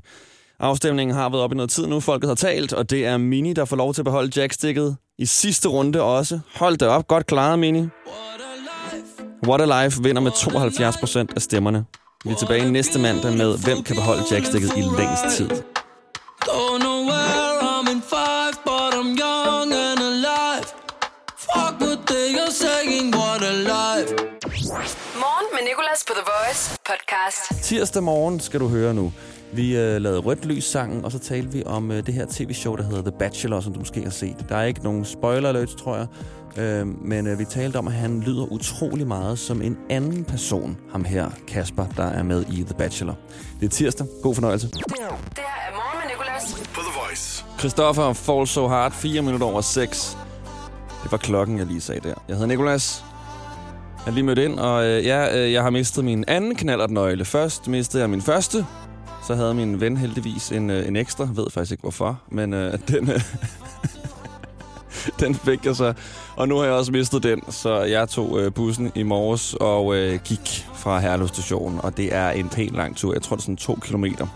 [0.61, 3.53] Afstemningen har været op i noget tid nu, folket har talt, og det er Mini,
[3.53, 6.41] der får lov til at beholde jackstikket i sidste runde også.
[6.55, 7.87] Hold det op, godt klaret, Mini.
[9.49, 11.85] What a Life vinder med 72 procent af stemmerne.
[12.25, 15.51] Vi er tilbage næste mandag med, hvem kan beholde jackstikket i længst tid.
[16.45, 20.65] Don't know where I'm in five, but I'm young and alive.
[21.47, 24.11] Fuck what they are saying, what a life.
[25.25, 27.65] Morgen med Nicolas på The Voice podcast.
[27.65, 29.13] Tirsdag morgen skal du høre nu.
[29.53, 32.77] Vi øh, lavede rødt lys sangen, og så talte vi om øh, det her tv-show,
[32.77, 34.37] der hedder The Bachelor, som du måske har set.
[34.49, 36.07] Der er ikke nogen spoiler alerts, tror jeg.
[36.57, 40.79] Øh, men øh, vi talte om, at han lyder utrolig meget som en anden person,
[40.93, 43.15] ham her, Kasper, der er med i The Bachelor.
[43.61, 44.07] Det er tirsdag.
[44.23, 44.69] God fornøjelse.
[44.69, 46.69] Det her er Morgen med Nicolas.
[46.75, 47.45] På The Voice.
[47.59, 50.17] Christoffer Fall So Hard, 4 minutter over 6.
[51.03, 52.15] Det var klokken, jeg lige sagde der.
[52.29, 53.05] Jeg hedder Nikolas.
[54.07, 57.25] Jeg er lige mødt ind, og øh, ja, øh, jeg har mistet min anden knallertnøgle.
[57.25, 58.67] Først mistede jeg min første.
[59.27, 61.29] Så havde min ven heldigvis en, øh, en ekstra.
[61.35, 63.21] Ved faktisk ikke hvorfor, men øh, den, øh,
[65.21, 65.95] den fik jeg så.
[66.37, 69.97] Og nu har jeg også mistet den, så jeg tog øh, bussen i morges og
[69.97, 71.81] øh, gik fra Herlev station.
[71.83, 73.13] Og det er en pæn lang tur.
[73.13, 74.27] Jeg tror, det er sådan to kilometer.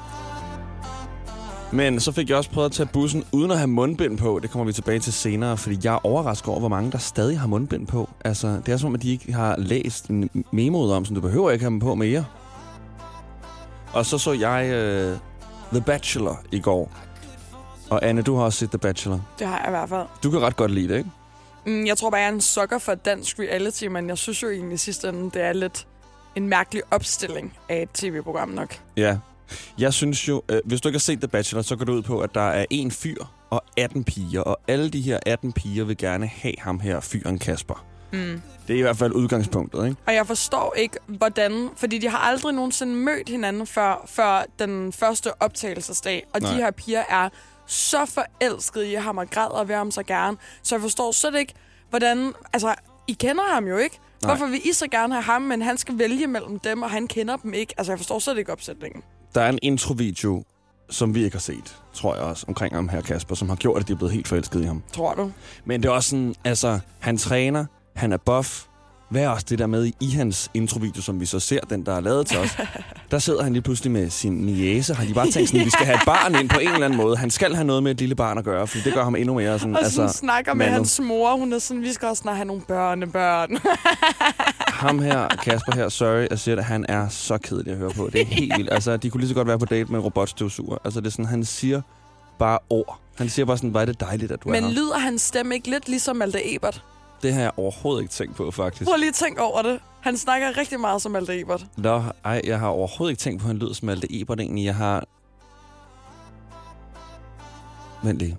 [1.72, 4.38] Men så fik jeg også prøvet at tage bussen uden at have mundbind på.
[4.42, 7.40] Det kommer vi tilbage til senere, fordi jeg er overrasket over, hvor mange der stadig
[7.40, 8.08] har mundbind på.
[8.24, 11.20] Altså, det er som om, at de ikke har læst en memoet om, så du
[11.20, 12.24] behøver ikke have dem på mere.
[13.94, 15.18] Og så så jeg øh,
[15.72, 16.92] The Bachelor i går.
[17.90, 19.20] Og Anne, du har også set The Bachelor.
[19.38, 20.06] Det har jeg i hvert fald.
[20.22, 21.10] Du kan ret godt lide det, ikke?
[21.66, 24.50] Mm, jeg tror bare, jeg er en sukker for dansk reality, men jeg synes jo
[24.50, 25.86] egentlig i sidste ende, det er lidt
[26.36, 28.80] en mærkelig opstilling af et tv-program nok.
[28.96, 29.18] Ja.
[29.78, 32.02] Jeg synes jo, øh, hvis du ikke har set The Bachelor, så går det ud
[32.02, 34.40] på, at der er en fyr og 18 piger.
[34.40, 37.84] Og alle de her 18 piger vil gerne have ham her, fyren Kasper.
[38.14, 38.42] Mm.
[38.68, 39.96] Det er i hvert fald udgangspunktet, ikke?
[40.06, 41.70] Og jeg forstår ikke, hvordan...
[41.76, 46.26] Fordi de har aldrig nogensinde mødt hinanden før, før den første optagelsesdag.
[46.34, 46.50] Og Nej.
[46.50, 47.28] de her piger er
[47.66, 50.36] så forelskede i ham og græder ved ham så gerne.
[50.62, 51.54] Så jeg forstår slet ikke,
[51.90, 52.32] hvordan...
[52.52, 52.74] Altså,
[53.08, 53.98] I kender ham jo ikke.
[54.22, 54.30] Nej.
[54.30, 57.06] Hvorfor vil I så gerne have ham, men han skal vælge mellem dem, og han
[57.06, 57.74] kender dem ikke?
[57.76, 59.02] Altså, jeg forstår slet ikke opsætningen.
[59.34, 60.44] Der er en introvideo,
[60.90, 63.82] som vi ikke har set, tror jeg også, omkring ham her Kasper, som har gjort,
[63.82, 64.82] at de er blevet helt forelsket i ham.
[64.92, 65.32] Tror du?
[65.64, 68.62] Men det er også sådan, altså, han træner, han er buff.
[69.10, 71.94] Hvad er også det der med i hans introvideo, som vi så ser, den der
[71.96, 72.56] er lavet til os?
[73.10, 74.94] Der sidder han lige pludselig med sin niece.
[74.94, 76.96] Har de bare tænkt sådan, vi skal have et barn ind på en eller anden
[76.96, 77.16] måde.
[77.16, 79.34] Han skal have noget med et lille barn at gøre, for det gør ham endnu
[79.34, 80.74] mere sådan, Og sådan altså, snakker med mandet.
[80.74, 81.36] hans mor.
[81.36, 83.58] Hun er sådan, vi skal også snart have nogle børnebørn.
[84.84, 88.10] Ham her, Kasper her, sorry, jeg siger det, han er så kedelig at høre på.
[88.12, 88.72] Det er helt vildt.
[88.72, 90.76] Altså, de kunne lige så godt være på date med robotstøvsuger.
[90.84, 91.80] Altså, det er sådan, han siger
[92.38, 92.98] bare ord.
[93.18, 94.74] Han siger bare sådan, hvor er det dejligt, at du men er her.
[94.74, 96.84] lyder hans stemme ikke lidt ligesom Malte Ebert?
[97.24, 98.84] Det har jeg overhovedet ikke tænkt på, faktisk.
[98.90, 99.80] Prøv lige at tænke over det.
[100.00, 101.66] Han snakker rigtig meget som Malte Ebert.
[101.76, 104.64] Nå, ej, jeg har overhovedet ikke tænkt på, at han lyder som Malte Ebert egentlig.
[104.64, 105.04] Jeg har...
[108.02, 108.36] Vent lige.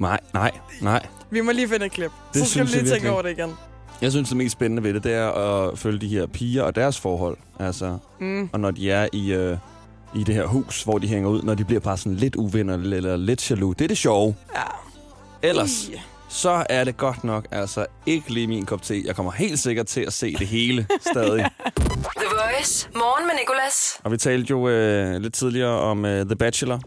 [0.00, 0.50] Nej, nej,
[0.82, 1.06] nej.
[1.30, 2.10] Vi må lige finde et klip.
[2.34, 3.12] Det så skal vi lige tænke virkelig.
[3.12, 3.50] over det igen.
[4.02, 6.74] Jeg synes, det mest spændende ved det, det er at følge de her piger og
[6.74, 7.36] deres forhold.
[7.58, 8.50] Altså, Mm.
[8.52, 9.56] og når de er i, øh,
[10.14, 12.74] i det her hus, hvor de hænger ud, når de bliver bare sådan lidt uvenner
[12.74, 13.76] eller lidt jaloux.
[13.76, 14.36] Det er det sjove.
[14.54, 14.62] Ja.
[15.48, 15.90] Ellers,
[16.28, 19.02] så er det godt nok altså ikke lige min kop te.
[19.04, 21.50] Jeg kommer helt sikkert til at se det hele stadig.
[22.20, 22.88] The Voice.
[22.94, 24.00] Morgen med Nicolas.
[24.04, 26.80] Og vi talte jo øh, lidt tidligere om øh, The Bachelor.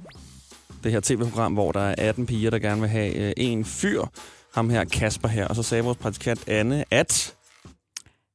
[0.84, 4.06] Det her tv-program, hvor der er 18 piger, der gerne vil have øh, en fyr.
[4.54, 5.47] Ham her, Kasper her.
[5.47, 7.36] Og så sagde vores praktikant Anne, at...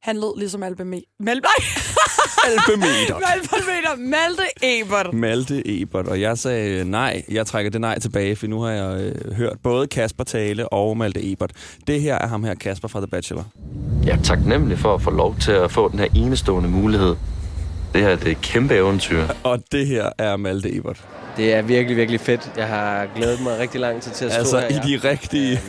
[0.03, 1.03] Han lød ligesom Albeme...
[1.21, 1.41] Mal...
[1.43, 2.06] Nej!
[2.45, 3.15] Albemeter.
[3.15, 3.97] Malpemeter.
[4.17, 4.43] Malte
[4.81, 5.13] Ebert.
[5.15, 6.07] Malte Ebert.
[6.09, 7.23] Og jeg sagde øh, nej.
[7.31, 10.97] Jeg trækker det nej tilbage, for nu har jeg øh, hørt både Kasper tale og
[10.97, 11.51] Malte Ebert.
[11.87, 13.45] Det her er ham her, Kasper fra The Bachelor.
[14.05, 17.17] Jeg er taknemmelig for at få lov til at få den her enestående mulighed.
[17.95, 19.25] Det her det er et kæmpe eventyr.
[19.43, 21.05] Og det her er Malte Ebert.
[21.37, 22.53] Det er virkelig, virkelig fedt.
[22.57, 24.69] Jeg har glædet mig rigtig lang tid til at stå Altså, her.
[24.69, 25.61] i de rigtige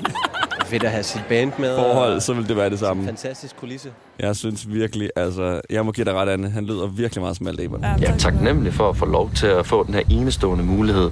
[0.68, 1.76] Fedt at have sit band med.
[1.76, 3.06] forhold, så vil det være det samme.
[3.06, 3.90] Fantastisk kulisse.
[4.20, 5.62] Jeg synes virkelig, altså...
[5.70, 6.50] Jeg må give dig ret, Anne.
[6.50, 7.82] Han lyder virkelig meget som Malte Ebert.
[7.82, 11.12] Jeg er taknemmelig for at få lov til at få den her enestående mulighed.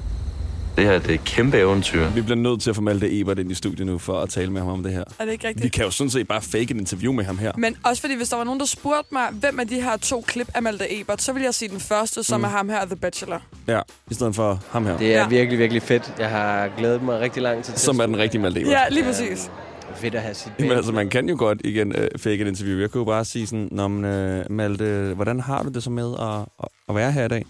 [0.77, 2.09] Det her det er et kæmpe eventyr.
[2.09, 4.51] Vi bliver nødt til at få Malte Ebert ind i studiet nu, for at tale
[4.51, 5.03] med ham om det her.
[5.19, 5.63] Er det ikke rigtigt?
[5.63, 7.51] Vi kan jo sådan set bare fake et interview med ham her.
[7.57, 10.21] Men også fordi, hvis der var nogen, der spurgte mig, hvem af de her to
[10.27, 12.43] klip af Malte Ebert, så ville jeg sige den første, som Mm.
[12.43, 13.41] er ham her, The Bachelor.
[13.67, 13.79] Ja,
[14.11, 14.97] i stedet for ham her.
[14.97, 15.27] Det er Ja.
[15.27, 16.13] virkelig, virkelig fedt.
[16.19, 18.71] Jeg har glædet mig rigtig lang tid til Som er den rigtige Malte Ebert.
[18.73, 19.51] Ja, lige præcis.
[19.95, 22.79] Fedt at have sit Jamen altså, man kan jo godt igen øh, fake et interview.
[22.79, 25.89] Jeg kunne jo bare sige sådan, Nå, men, øh, Malte, hvordan har du det så
[25.89, 27.45] med at, at være her i dag?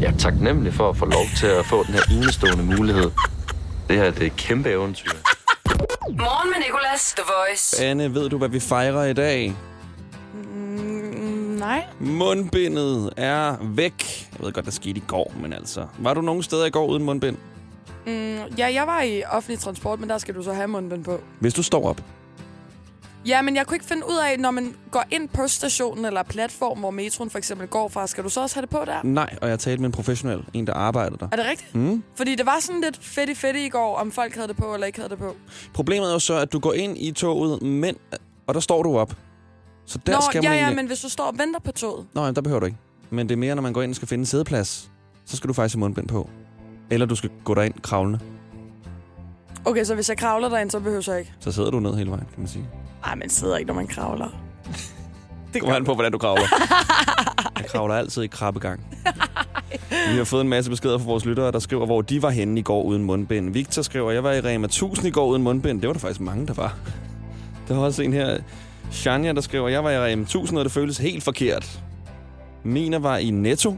[0.00, 3.10] Jeg er taknemmelig for at få lov til at få den her enestående mulighed.
[3.88, 5.10] Det her det er et kæmpe eventyr.
[6.10, 7.14] Morgen med Nicolas.
[7.16, 7.84] The Voice.
[7.84, 9.54] Anne, ved du, hvad vi fejrer i dag?
[10.34, 11.84] Mm, nej.
[12.00, 14.28] Mundbindet er væk.
[14.32, 15.86] Jeg ved godt, der skete i går, men altså...
[15.98, 17.36] Var du nogen steder i går uden mundbind?
[18.06, 21.20] Mm, ja, jeg var i offentlig transport, men der skal du så have mundbind på.
[21.38, 22.02] Hvis du står op.
[23.26, 26.22] Ja, men jeg kunne ikke finde ud af, når man går ind på stationen eller
[26.22, 29.02] platform, hvor metroen for eksempel går fra, skal du så også have det på der?
[29.02, 30.44] Nej, og jeg talte med en professionel.
[30.52, 31.28] En, der arbejder der.
[31.32, 31.74] Er det rigtigt?
[31.74, 32.02] Mm.
[32.16, 34.86] Fordi det var sådan lidt fedt fedt i går, om folk havde det på eller
[34.86, 35.36] ikke havde det på.
[35.74, 37.96] Problemet er jo så, at du går ind i toget, men...
[38.46, 39.16] Og der står du op.
[39.86, 40.76] Så der Nå, skal ja, man ja, egentlig...
[40.76, 42.06] men hvis du står og venter på toget.
[42.14, 42.78] Nå, jamen, der behøver du ikke.
[43.10, 44.90] Men det er mere, når man går ind og skal finde en sædeplads.
[45.26, 46.30] Så skal du faktisk have mundbind på.
[46.90, 48.20] Eller du skal gå derind kravlende.
[49.64, 51.32] Okay, så hvis jeg kravler derind, så behøver jeg ikke.
[51.40, 52.64] Så sidder du ned hele vejen, kan man sige.
[53.06, 54.28] Nej, man sidder ikke, når man kravler.
[55.52, 56.42] Det kommer an på, hvordan du kravler.
[57.58, 58.80] Jeg kravler altid i krabbegang.
[59.90, 62.60] Vi har fået en masse beskeder fra vores lyttere, der skriver, hvor de var henne
[62.60, 63.50] i går uden mundbind.
[63.52, 65.80] Victor skriver, jeg var i Rema 1000 i går uden mundbind.
[65.80, 66.76] Det var der faktisk mange, der var.
[67.68, 68.38] Der var også en her,
[68.90, 71.80] Shania, der skriver, jeg var i Rema 1000, og det føltes helt forkert.
[72.64, 73.76] Mina var i Netto.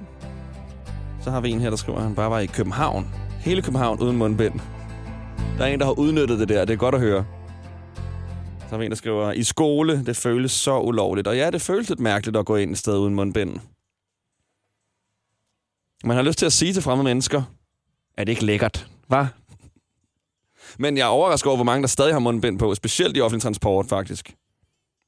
[1.24, 3.08] Så har vi en her, der skriver, at han bare var i København.
[3.40, 4.60] Hele København uden mundbind.
[5.58, 6.64] Der er en, der har udnyttet det der.
[6.64, 7.26] Det er godt at høre.
[8.60, 11.26] Så har vi en, der skriver, i skole, det føles så ulovligt.
[11.28, 13.56] Og ja, det føles lidt mærkeligt at gå ind et sted uden mundbind.
[16.04, 17.42] Man har lyst til at sige til fremmede mennesker,
[18.18, 19.26] er det ikke lækkert, hva?
[20.78, 23.42] Men jeg er overrasket over, hvor mange der stadig har mundbind på, specielt i offentlig
[23.42, 24.34] transport, faktisk.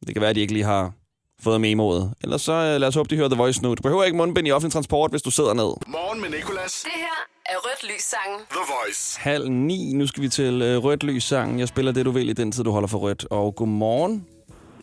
[0.07, 0.93] Det kan være, at de ikke lige har
[1.41, 2.15] fået memoet.
[2.23, 3.75] Ellers så øh, lad os håbe, de hører The Voice nu.
[3.75, 5.73] Du behøver ikke mundbind i offentlig transport, hvis du sidder ned.
[5.87, 6.83] Morgen med Nicolas.
[6.85, 8.41] Det her er Rødt Lys sangen.
[8.51, 9.21] The Voice.
[9.21, 9.93] Halv ni.
[9.93, 11.59] Nu skal vi til øh, Rødt Lys sangen.
[11.59, 13.27] Jeg spiller det, du vil i den tid, du holder for rødt.
[13.31, 14.27] Og godmorgen.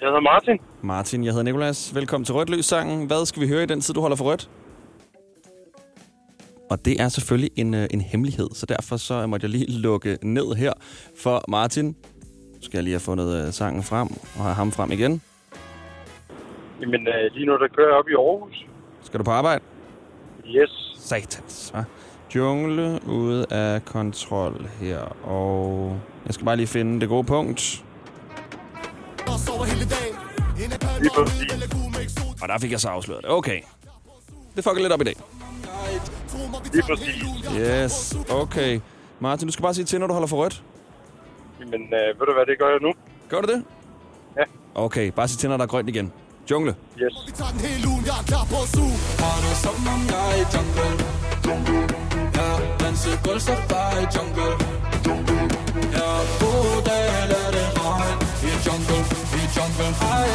[0.02, 0.60] Jeg hedder Martin.
[0.82, 1.96] Martin, jeg hedder Nikolas.
[1.96, 3.08] Velkommen til Rødt Lys sangen.
[3.08, 4.50] Hvad skal vi høre i den tid, du holder for rødt?
[6.70, 10.18] Og det er selvfølgelig en, øh, en hemmelighed, så derfor så måtte jeg lige lukke
[10.24, 10.74] ned her
[11.18, 11.86] for Martin.
[11.86, 15.22] Nu skal jeg lige have fundet øh, sangen frem og have ham frem igen.
[16.82, 18.66] Jamen, øh, lige nu der kører jeg op i Aarhus.
[19.04, 19.64] Skal du på arbejde?
[20.46, 20.96] Yes.
[20.98, 21.84] Satans, hva'?
[22.36, 27.84] Jungle ude af kontrol her, og jeg skal bare lige finde det gode punkt.
[32.42, 33.32] Og der fik jeg så afsløret det.
[33.32, 33.62] Okay.
[34.56, 35.16] Det fucker lidt op i dag.
[36.74, 37.24] Lige præcis.
[37.60, 38.80] Yes, okay.
[39.20, 40.64] Martin, du skal bare sige til, når du holder for rødt.
[41.60, 42.94] Jamen, øh, ved du hvad, det gør jeg nu.
[43.30, 43.64] Gør du det?
[44.38, 44.44] Ja.
[44.76, 46.14] Okay, bare sig til, når der er grønt igen.
[46.50, 46.76] Jungle.
[47.02, 47.14] Yes.
[47.28, 48.98] Vi tager den hele ugen, jeg er klar på at suge.
[49.24, 50.90] Har det som om jeg er i jungle
[52.38, 52.48] Ja,
[52.84, 54.50] danse gulv så far i jungle
[55.98, 56.10] Ja,
[56.44, 58.18] gode dage lad det regn
[58.50, 59.00] I jungle,
[59.40, 60.26] i jungle Ej,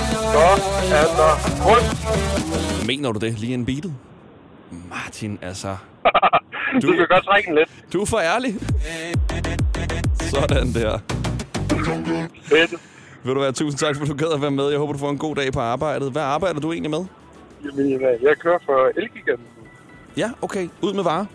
[0.47, 1.33] ej, er der
[1.69, 2.87] rundt.
[2.87, 3.39] Mener du det?
[3.39, 3.95] Lige en beatet?
[4.91, 5.77] Martin, altså...
[6.83, 7.71] Du kan godt trække den lidt.
[7.93, 8.55] Du er for ærlig.
[10.21, 10.99] Sådan der.
[12.43, 12.75] Fedt.
[13.27, 14.69] Vil du være tusind tak, for du gad at være med.
[14.71, 16.13] Jeg håber, du får en god dag på arbejdet.
[16.13, 17.05] Hvad arbejder du egentlig med?
[17.65, 19.47] Jamen, øh, jeg kører for Elgiganten.
[20.17, 20.69] Ja, okay.
[20.83, 21.27] Ud med varer.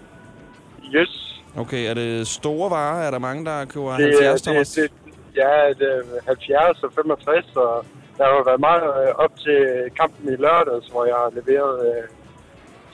[0.95, 1.41] Yes.
[1.57, 3.03] Okay, er det store varer?
[3.07, 4.69] Er der mange, der køber Det, er- 70 det, tommers?
[4.69, 4.91] det,
[5.35, 7.85] ja, det er 70 og 65, og
[8.17, 9.59] der har jo været meget øh, op til
[9.99, 12.03] kampen i lørdags, hvor jeg har leveret øh,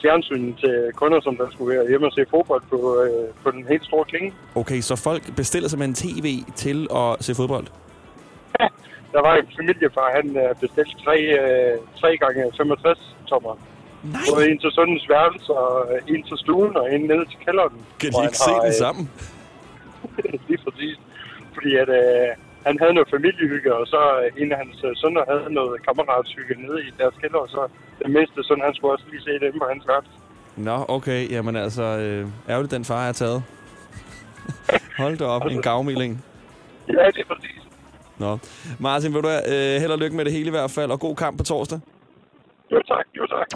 [0.02, 3.66] fjernsyn til kunder, som der skulle være hjemme og se fodbold på, øh, på den
[3.68, 4.34] helt store klinge.
[4.54, 6.26] Okay, så folk bestiller sig en tv
[6.56, 7.66] til at se fodbold?
[9.12, 13.54] Der var en familiefar, han øh, bestilte tre, øh, tre gange 65 tommer.
[14.02, 14.20] Nej.
[14.28, 17.76] Både en til sundens værelse, og øh, en til stuen, og en nede til kælderen.
[18.00, 19.04] Kan de ikke se har, den øh, sammen?
[20.48, 20.96] Lige præcis.
[21.54, 22.28] Fordi at, øh,
[22.66, 24.00] han havde noget familiehygge, og så
[24.40, 27.62] en af hans sønner havde noget kammeratshygge nede i deres kælder, og så
[28.02, 30.10] den mindste søn, han skulle også lige se dem på hans værelse.
[30.56, 31.30] Nå, okay.
[31.30, 33.42] Jamen altså, øh, ærgerligt, den far er taget.
[35.02, 36.24] Hold da op, en gavmilding.
[36.88, 37.67] Ja, det er præcis.
[38.18, 38.38] Nå.
[38.78, 41.00] Martin, vil du have, øh, held og lykke med det hele i hvert fald, og
[41.00, 41.80] god kamp på torsdag.
[42.72, 43.46] Jo tak, jo tak.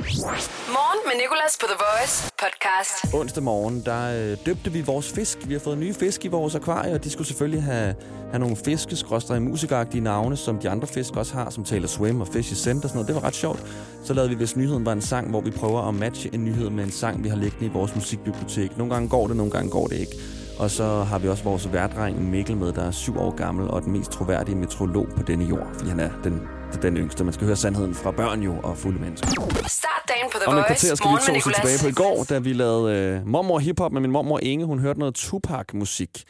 [0.68, 3.14] Morgen med Nicolas på The Voice podcast.
[3.14, 5.38] Onsdag morgen, der øh, døbte vi vores fisk.
[5.48, 7.94] Vi har fået nye fisk i vores akvarie, og de skulle selvfølgelig have,
[8.30, 12.20] have nogle fiskeskråstre i musikagtige navne, som de andre fisk også har, som Taylor Swim
[12.20, 13.08] og Fishy Scent og sådan noget.
[13.08, 13.60] Det var ret sjovt.
[14.04, 16.70] Så lavede vi, hvis nyheden var en sang, hvor vi prøver at matche en nyhed
[16.70, 18.78] med en sang, vi har liggende i vores musikbibliotek.
[18.78, 20.12] Nogle gange går det, nogle gange går det ikke.
[20.58, 23.82] Og så har vi også vores værdreng Mikkel med, der er syv år gammel og
[23.82, 26.42] den mest troværdige metrolog på denne jord, fordi han er den,
[26.82, 27.24] den yngste.
[27.24, 29.26] Man skal høre sandheden fra børn jo og fulde mennesker.
[29.66, 32.38] Start dagen på The Om et kvarter skal vi to tilbage på i går, da
[32.38, 34.64] vi lavede øh, mormor hiphop med min mormor Inge.
[34.64, 36.24] Hun hørte noget Tupac-musik.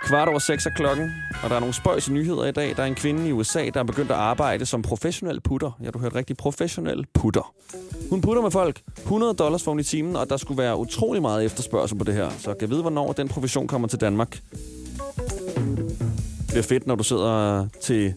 [0.00, 2.76] Kvart over seks er klokken, og der er nogle spøjs nyheder i dag.
[2.76, 5.78] Der er en kvinde i USA, der er begyndt at arbejde som professionel putter.
[5.84, 7.54] Ja, du hørte rigtig professionel putter.
[8.10, 11.22] Hun putter med folk 100 dollars for hun i timen, og der skulle være utrolig
[11.22, 12.30] meget efterspørgsel på det her.
[12.38, 14.40] Så kan vide, hvornår den profession kommer til Danmark.
[16.38, 18.14] Det bliver fedt, når du sidder til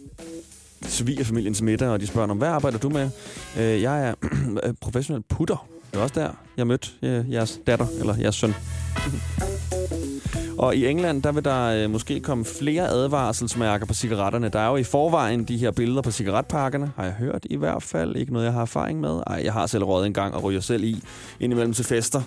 [0.81, 3.09] svigerfamiliens middag, og de spørger om, hvad arbejder du med?
[3.59, 4.13] Øh, jeg er
[4.63, 5.67] øh, professionel putter.
[5.91, 8.53] Det er også der, jeg mødte øh, jeres datter, eller jeres søn.
[10.63, 14.49] Og i England, der vil der øh, måske komme flere advarselsmærker på cigaretterne.
[14.49, 17.83] Der er jo i forvejen de her billeder på cigaretpakkerne, har jeg hørt i hvert
[17.83, 18.15] fald.
[18.15, 19.21] Ikke noget, jeg har erfaring med.
[19.27, 21.03] Ej, jeg har selv røget en gang og ryger selv i,
[21.39, 22.21] indimellem til fester.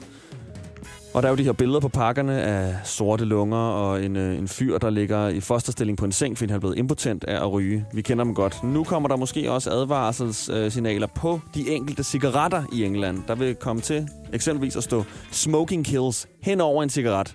[1.15, 4.39] Og der er jo de her billeder på pakkerne af sorte lunger og en, øh,
[4.39, 7.37] en fyr, der ligger i fosterstilling på en seng, fordi han er blevet impotent af
[7.37, 7.85] at ryge.
[7.93, 8.65] Vi kender dem godt.
[8.65, 13.23] Nu kommer der måske også advarselssignaler på de enkelte cigaretter i England.
[13.29, 17.35] Der vil komme til eksempelvis at stå smoking kills hen over en cigaret.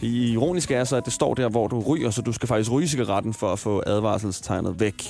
[0.00, 2.72] Det ironiske er så, at det står der, hvor du ryger, så du skal faktisk
[2.72, 5.04] ryge cigaretten for at få advarselstegnet væk.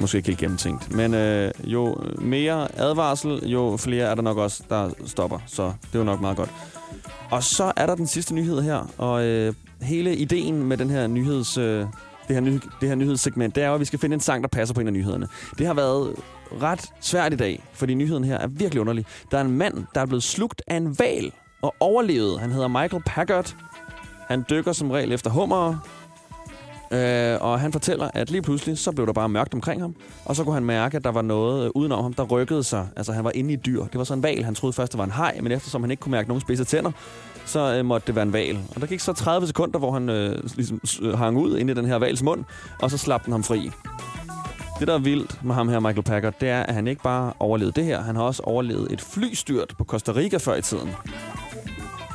[0.00, 0.94] Måske ikke helt gennemtænkt.
[0.94, 5.38] Men øh, jo mere advarsel, jo flere er der nok også, der stopper.
[5.46, 6.50] Så det er jo nok meget godt.
[7.30, 8.90] Og så er der den sidste nyhed her.
[8.98, 11.58] Og øh, hele ideen med den her nyheds...
[11.58, 11.86] Øh,
[12.28, 14.42] det her, ny, det her nyhedssegment, det er jo, at vi skal finde en sang,
[14.42, 15.28] der passer på en af nyhederne.
[15.58, 16.14] Det har været
[16.62, 19.06] ret svært i dag, fordi nyheden her er virkelig underlig.
[19.30, 21.32] Der er en mand, der er blevet slugt af en val
[21.62, 22.38] og overlevede.
[22.38, 23.56] Han hedder Michael Packard.
[24.28, 25.78] Han dykker som regel efter hummer,
[26.90, 29.94] Øh, og han fortæller, at lige pludselig, så blev der bare mørkt omkring ham.
[30.24, 32.88] Og så kunne han mærke, at der var noget øh, udenom ham, der rykkede sig.
[32.96, 33.84] Altså, han var inde i et dyr.
[33.84, 34.44] Det var så en val.
[34.44, 36.64] Han troede først, det var en haj, men eftersom han ikke kunne mærke nogen spidse
[36.64, 36.90] tænder,
[37.46, 38.58] så øh, måtte det være en val.
[38.74, 41.76] Og der gik så 30 sekunder, hvor han øh, ligesom, øh, hang ud inde i
[41.76, 42.44] den her vals mund,
[42.82, 43.70] og så slap den ham fri.
[44.78, 47.32] Det, der er vildt med ham her, Michael Packard, det er, at han ikke bare
[47.38, 50.90] overlevede det her, han har også overlevet et flystyrt på Costa Rica før i tiden.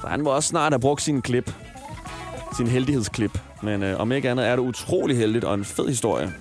[0.04, 1.54] Så han må også snart have brugt sin klip.
[2.58, 3.40] Sin heldighedsklip.
[3.62, 6.34] Men øh, om ikke andet er det utrolig heldigt og en fed historie.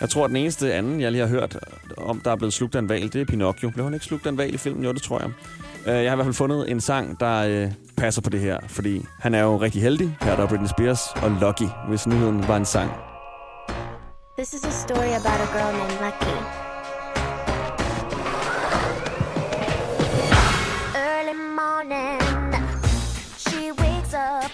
[0.00, 2.52] Jeg tror, at den eneste anden, jeg lige har hørt øh, om, der er blevet
[2.52, 3.70] slugt af en val, det er Pinocchio.
[3.70, 4.84] Blev han ikke slugt af en val i filmen?
[4.84, 5.30] Jo, det tror jeg.
[5.86, 8.58] Øh, jeg har i hvert fald fundet en sang, der øh, passer på det her,
[8.68, 10.16] fordi han er jo rigtig heldig.
[10.22, 12.90] Her er der Britney Spears og Lucky, hvis nyheden var en sang.
[14.38, 16.73] This is a story about a girl named Lucky.
[21.88, 22.54] Morning,
[23.36, 24.50] she wakes up,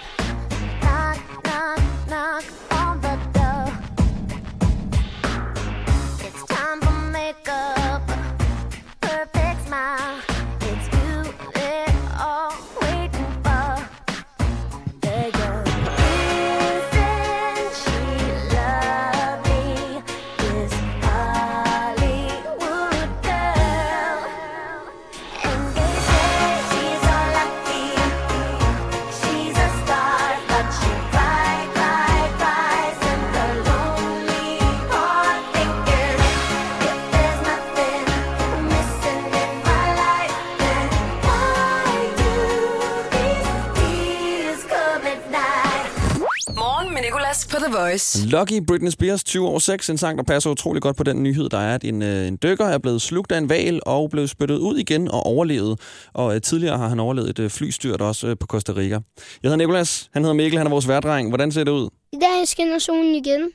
[47.91, 48.27] Voice.
[48.27, 51.49] Lucky Britney Spears 20 år 6, en sang, der passer utrolig godt på den nyhed,
[51.49, 54.29] der er, at en, øh, en dykker er blevet slugt af en val og blev
[54.29, 55.81] spyttet ud igen og overlevet.
[56.13, 58.95] Og øh, tidligere har han overlevet et øh, flystyrt også øh, på Costa Rica.
[58.95, 59.03] Jeg
[59.43, 61.29] hedder Nicolas, han hedder Mikkel, han er vores værdreng.
[61.29, 61.89] Hvordan ser det ud?
[62.13, 63.51] I dag skinner solen igen.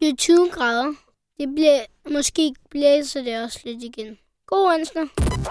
[0.00, 0.92] Det er 20 grader.
[1.40, 1.80] Det bliver,
[2.10, 4.16] måske blæser det også lidt igen.
[4.46, 5.02] God onsdag.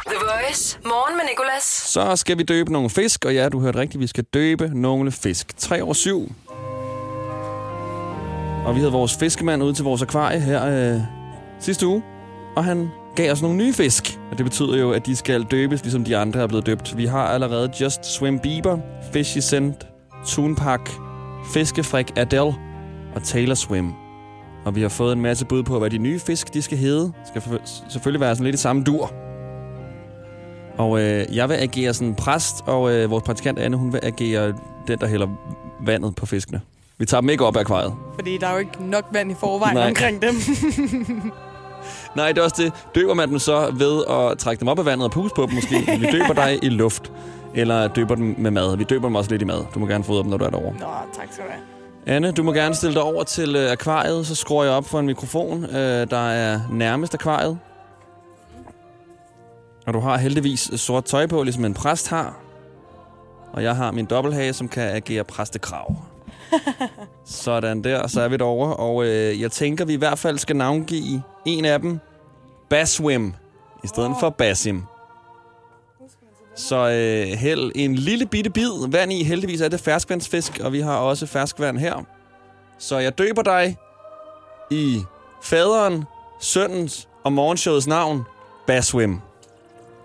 [0.08, 0.80] The Voice.
[0.86, 1.64] Morgen med Nicolas.
[1.64, 5.12] Så skal vi døbe nogle fisk, og ja, du hørte rigtigt, vi skal døbe nogle
[5.12, 5.58] fisk.
[5.58, 6.32] 3 over 7.
[8.68, 11.02] Og vi havde vores fiskemand ude til vores akvarie her øh,
[11.60, 12.04] sidste uge,
[12.56, 14.20] og han gav os nogle nye fisk.
[14.32, 16.98] Og det betyder jo, at de skal døbes, ligesom de andre er blevet døbt.
[16.98, 18.78] Vi har allerede Just Swim Bieber,
[19.14, 19.88] Fishy Scent,
[20.26, 20.90] Toonpak,
[21.54, 22.56] Fiskefrik Adele
[23.16, 23.94] og Taylor Swim.
[24.66, 27.12] Og vi har fået en masse bud på, hvad de nye fisk de skal hedde.
[27.26, 27.60] Skal
[27.90, 29.12] selvfølgelig være sådan lidt i samme dur.
[30.78, 34.54] Og øh, jeg vil agere sådan præst, og øh, vores praktikant Anne, hun vil agere
[34.88, 35.28] den, der hælder
[35.86, 36.62] vandet på fiskene.
[37.00, 37.94] Vi tager dem ikke op af akvariet.
[38.16, 39.88] Fordi der er jo ikke nok vand i forvejen Nej.
[39.88, 40.36] Omkring dem.
[42.16, 42.74] Nej, det er også det.
[42.96, 45.54] Døber man dem så ved at trække dem op af vandet og puste på dem
[45.54, 45.76] måske?
[46.02, 47.12] Vi døber dig i luft.
[47.54, 48.78] Eller døber dem med mad.
[48.78, 49.66] Vi døber dem også lidt i mad.
[49.74, 50.74] Du må gerne fodre dem, når du er derovre.
[50.80, 52.16] Nå, tak skal du have.
[52.16, 55.00] Anne, du må gerne stille dig over til øh, akvariet, så skruer jeg op for
[55.00, 57.60] en mikrofon, øh, der er nærmest akvariet.
[59.88, 62.38] Og du har heldigvis sort tøj på, ligesom en præst har.
[63.54, 65.96] Og jeg har min dobbelthage, som kan agere præstekrav.
[67.26, 68.76] Sådan der, så er vi derovre.
[68.76, 72.00] Og øh, jeg tænker, vi i hvert fald skal navngive en af dem
[72.70, 73.34] Baswim,
[73.84, 74.84] i stedet for Basim.
[76.56, 79.24] Så øh, hæld en lille bitte bid vand i.
[79.24, 82.04] Heldigvis er det ferskvandsfisk, og vi har også ferskvand her.
[82.78, 83.78] Så jeg døber dig
[84.72, 85.02] i
[85.42, 86.06] faderen,
[86.40, 88.24] søndens og morgenshowets navn,
[88.68, 89.20] Baswim.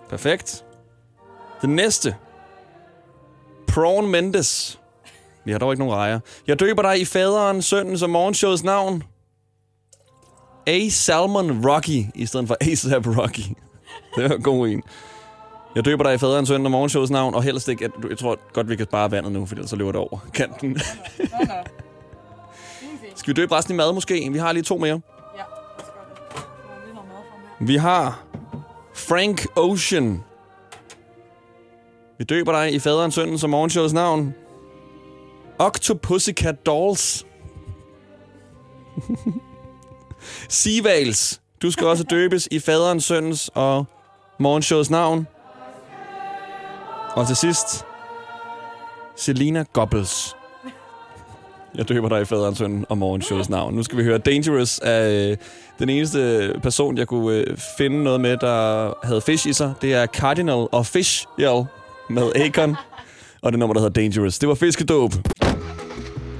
[0.09, 0.64] Perfekt.
[1.62, 2.16] Den næste.
[3.68, 4.80] Prawn Mendes.
[5.45, 6.20] Vi har dog ikke nogen rejer.
[6.47, 9.03] Jeg døber dig i faderen, søndens og morgenshowets navn.
[10.66, 10.88] A.
[10.88, 13.40] Salmon Rocky, i stedet for ASAP Rocky.
[14.16, 14.82] Det var en god en.
[15.74, 18.38] Jeg døber dig i faderen, sønnen og morgenshowets navn, og helst ikke, at jeg tror
[18.53, 20.80] godt, vi kan spare vandet nu, for ellers så løber det over kanten.
[23.14, 24.28] Skal vi døbe resten i mad måske?
[24.32, 25.01] Vi har lige to mere.
[27.61, 28.22] Vi har
[28.95, 30.24] Frank Ocean.
[32.18, 34.34] Vi døber dig i faderen, sønnen og morgenshowets navn.
[35.62, 37.26] Octopussycat Dolls.
[40.48, 41.40] Sivals.
[41.62, 43.84] Du skal også døbes i faderens, søndens og
[44.38, 45.26] morgenshowets navn.
[47.14, 47.84] Og til sidst,
[49.16, 50.36] Selina Gobbles.
[51.74, 53.74] Jeg døber dig i faderens søn og morgenshowets navn.
[53.74, 55.36] Nu skal vi høre Dangerous af øh,
[55.78, 59.74] den eneste person, jeg kunne øh, finde noget med, der havde fish i sig.
[59.82, 61.64] Det er Cardinal og Fish Yell
[62.10, 62.76] med Akon.
[63.42, 64.38] Og det nummer, der hedder Dangerous.
[64.38, 65.12] Det var fiskedåb.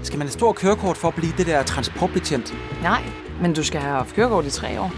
[0.03, 2.55] Skal man have stor kørekort for at blive det der transportbetjent?
[2.83, 3.03] Nej,
[3.41, 4.93] men du skal have haft kørekort i tre år.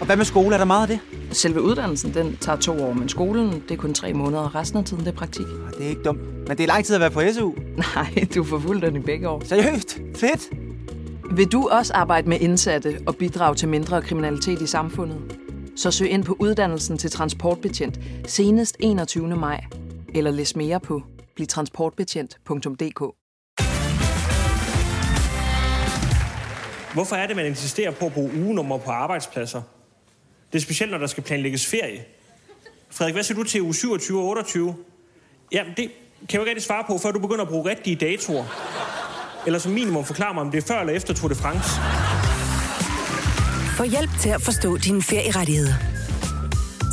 [0.00, 0.54] Og hvad med skole?
[0.54, 1.00] Er der meget af det?
[1.36, 4.78] Selve uddannelsen, den tager to år, men skolen, det er kun tre måneder, og resten
[4.78, 5.46] af tiden, det er praktik.
[5.78, 6.20] Det er ikke dumt.
[6.48, 7.52] Men det er lang tid at være på SU.
[7.76, 9.42] Nej, du får fuldt den i begge år.
[9.44, 9.98] Seriøst?
[10.16, 10.48] Fedt!
[11.30, 15.18] Vil du også arbejde med indsatte og bidrage til mindre kriminalitet i samfundet?
[15.76, 19.36] Så søg ind på uddannelsen til transportbetjent senest 21.
[19.36, 19.64] maj.
[20.14, 21.02] Eller læs mere på
[21.36, 23.17] blivtransportbetjent.dk
[26.94, 29.62] Hvorfor er det, man insisterer på at bruge ugenummer på arbejdspladser?
[30.52, 32.04] Det er specielt, når der skal planlægges ferie.
[32.90, 34.74] Frederik, hvad siger du til uge 27 og 28?
[35.52, 35.90] Jamen, det kan
[36.32, 38.44] jeg jo ikke rigtig svare på, før du begynder at bruge rigtige datoer.
[39.46, 41.70] Eller som minimum forklare mig, om det er før eller efter Tour de France.
[43.76, 45.74] Få hjælp til at forstå dine ferierettigheder.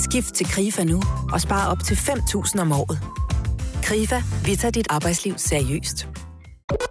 [0.10, 1.02] Skift til KRIFA nu
[1.34, 3.00] og spare op til 5.000 om året.
[3.84, 6.15] KRIFA, vi tager dit arbejdsliv seriøst.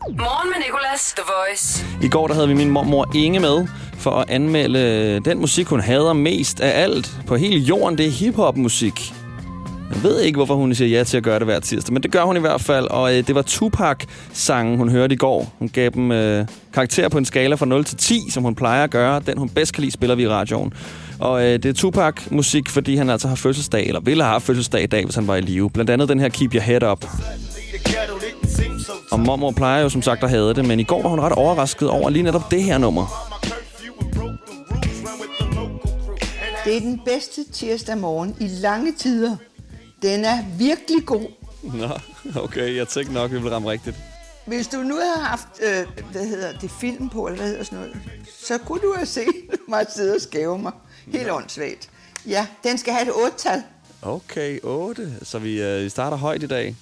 [0.09, 1.85] Morgen med Nicolas, The Voice.
[2.03, 3.66] I går der havde vi min mormor Inge med
[3.99, 7.99] for at anmelde den musik, hun hader mest af alt på hele jorden.
[7.99, 9.14] Det er hiphop-musik.
[9.95, 12.12] Jeg ved ikke, hvorfor hun siger ja til at gøre det hver tirsdag, men det
[12.12, 12.87] gør hun i hvert fald.
[12.87, 15.53] Og øh, det var Tupac-sangen, hun hørte i går.
[15.59, 18.85] Hun gav dem øh, karakter på en skala fra 0 til 10, som hun plejer
[18.85, 19.20] at gøre.
[19.27, 20.72] Den, hun bedst kan lide, spiller vi i radioen.
[21.20, 24.83] Og øh, det er Tupac-musik, fordi han altså har fødselsdag, eller ville have haft fødselsdag
[24.83, 25.70] i dag, hvis han var i live.
[25.70, 27.07] Blandt andet den her Keep Your Head Up.
[29.14, 31.32] Og mormor plejer jo som sagt at have det, men i går var hun ret
[31.32, 33.06] overrasket over lige netop det her nummer.
[36.64, 39.36] Det er den bedste tirsdag morgen i lange tider.
[40.02, 41.26] Den er virkelig god.
[41.62, 41.88] Nå,
[42.42, 43.96] okay, jeg tænkte nok, vi ville ramme rigtigt.
[44.46, 47.78] Hvis du nu havde haft, øh, hvad hedder det, film på, eller hvad hedder sådan
[47.78, 47.96] noget,
[48.40, 49.34] så kunne du have set
[49.68, 50.72] mig sidde og skæve mig.
[51.06, 51.90] Helt åndssvagt.
[52.26, 53.62] Ja, den skal have et otte-tal.
[54.02, 55.12] Okay, 8.
[55.22, 56.76] Så vi, øh, vi starter højt i dag.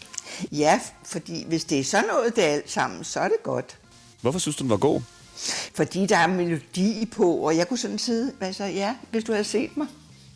[0.53, 3.79] Ja, fordi hvis det er sådan noget, det er alt sammen, så er det godt.
[4.21, 5.01] Hvorfor synes du, den var god?
[5.75, 9.45] Fordi der er melodi på, og jeg kunne sådan sidde, altså ja, hvis du havde
[9.45, 9.87] set mig,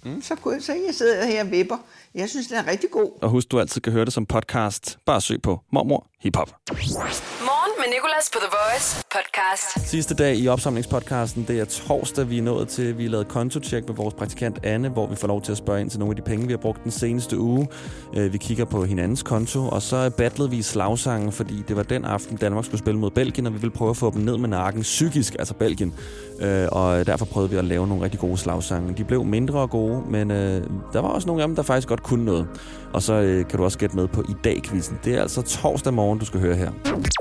[0.04, 0.22] mm.
[0.22, 1.76] så kunne jeg så jeg sidder her og vipper.
[2.14, 3.10] Jeg synes, den er rigtig god.
[3.22, 4.98] Og husk, du altid kan høre det som podcast.
[5.06, 6.50] Bare søg på Mormor Hip Hop.
[6.70, 9.88] Morgen med Nicolas på The Voice podcast.
[9.90, 12.98] Sidste dag i opsamlingspodcasten, det er torsdag, vi er nået til.
[12.98, 15.80] Vi har lavet kontotjek med vores praktikant Anne, hvor vi får lov til at spørge
[15.80, 17.68] ind til nogle af de penge, vi har brugt den seneste uge.
[18.16, 21.82] Øh, Vi kigger på hinandens konto, og så battlede vi i slagsangen, fordi det var
[21.82, 24.38] den aften, Danmark skulle spille mod Belgien, og vi ville prøve at få dem ned
[24.38, 25.94] med nakken psykisk, altså Belgien.
[26.40, 28.94] Øh, Og derfor prøvede vi at lave nogle rigtig gode slagsange.
[28.96, 30.62] De blev mindre gode, men øh,
[30.92, 32.46] der var også nogle af dem, der faktisk godt kunne noget.
[32.92, 34.98] Og så kan du også gætte med på i dag-quizzen.
[35.04, 36.70] Det er altså torsdag morgen, du skal høre her.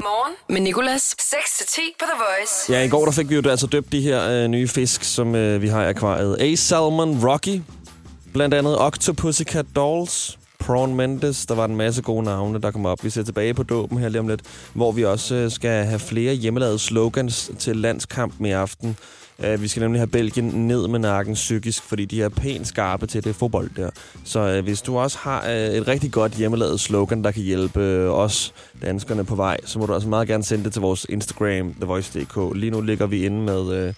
[0.01, 1.15] Morgen med Nicolas.
[1.21, 2.73] 6-10 på The Voice.
[2.73, 5.35] Ja, i går der fik vi jo altså døbt de her øh, nye fisk, som
[5.35, 6.37] øh, vi har i akvariet.
[6.39, 7.61] A-Salmon Rocky,
[8.33, 13.03] blandt andet Octopussycat Dolls, Prawn Mendes, der var en masse gode navne, der kommer op.
[13.03, 14.41] Vi ser tilbage på dåben her lige om lidt,
[14.73, 18.97] hvor vi også øh, skal have flere hjemmelavede slogans til landskampen i aften.
[19.39, 23.07] Uh, vi skal nemlig have Belgien ned med nakken psykisk, fordi de er pænt skarpe
[23.07, 23.89] til det fodbold der.
[24.23, 28.09] Så uh, hvis du også har uh, et rigtig godt hjemmelavet slogan, der kan hjælpe
[28.09, 31.05] uh, os danskerne på vej, så må du også meget gerne sende det til vores
[31.09, 32.55] Instagram, thevoice.dk.
[32.55, 33.87] Lige nu ligger vi inde med...
[33.87, 33.93] Uh,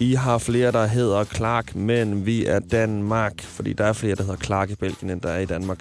[0.00, 4.22] I har flere, der hedder Clark, men vi er Danmark, fordi der er flere, der
[4.22, 5.78] hedder Clark i Belgien, end der er i Danmark.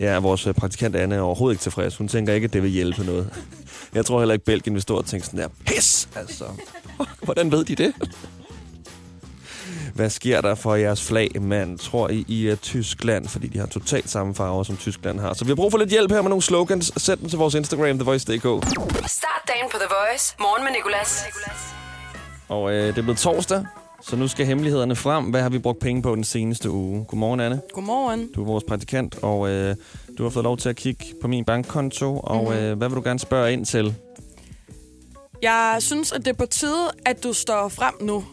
[0.00, 1.96] Ja, vores praktikant Anne er overhovedet ikke tilfreds.
[1.96, 3.30] Hun tænker ikke, at det vil hjælpe noget.
[3.94, 6.44] Jeg tror heller ikke, Belgien vil stå og tænke sådan der, pis, altså.
[7.22, 7.92] Hvordan ved de det?
[9.94, 11.78] Hvad sker der for jeres flag, mand?
[11.78, 13.28] Tror I, I er Tyskland?
[13.28, 15.34] Fordi de har totalt samme farver, som Tyskland har.
[15.34, 16.92] Så vi har brug for lidt hjælp her med nogle slogans.
[16.96, 18.42] Send dem til vores Instagram, thevoice.dk.
[19.06, 20.34] Start dagen på The Voice.
[20.40, 21.24] Morgen med Nicolas.
[22.48, 23.64] Og øh, det er blevet torsdag,
[24.02, 25.24] så nu skal hemmelighederne frem.
[25.24, 27.04] Hvad har vi brugt penge på den seneste uge?
[27.04, 27.60] Godmorgen, Anne.
[27.72, 28.28] Godmorgen.
[28.32, 29.76] Du er vores praktikant, og øh,
[30.18, 32.20] du har fået lov til at kigge på min bankkonto.
[32.20, 32.52] Og Mhm.
[32.52, 33.94] øh, hvad vil du gerne spørge ind til?
[35.42, 38.24] Jeg synes, at det er på tide, at du står frem nu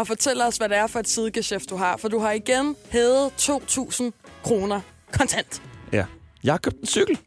[0.00, 1.96] og fortæller os, hvad det er for et sidegeschæft, du har.
[1.96, 4.02] For du har igen hævet 2.000
[4.42, 4.80] kroner
[5.12, 5.62] kontant.
[5.92, 6.04] Ja.
[6.44, 7.18] Jeg har købt en cykel.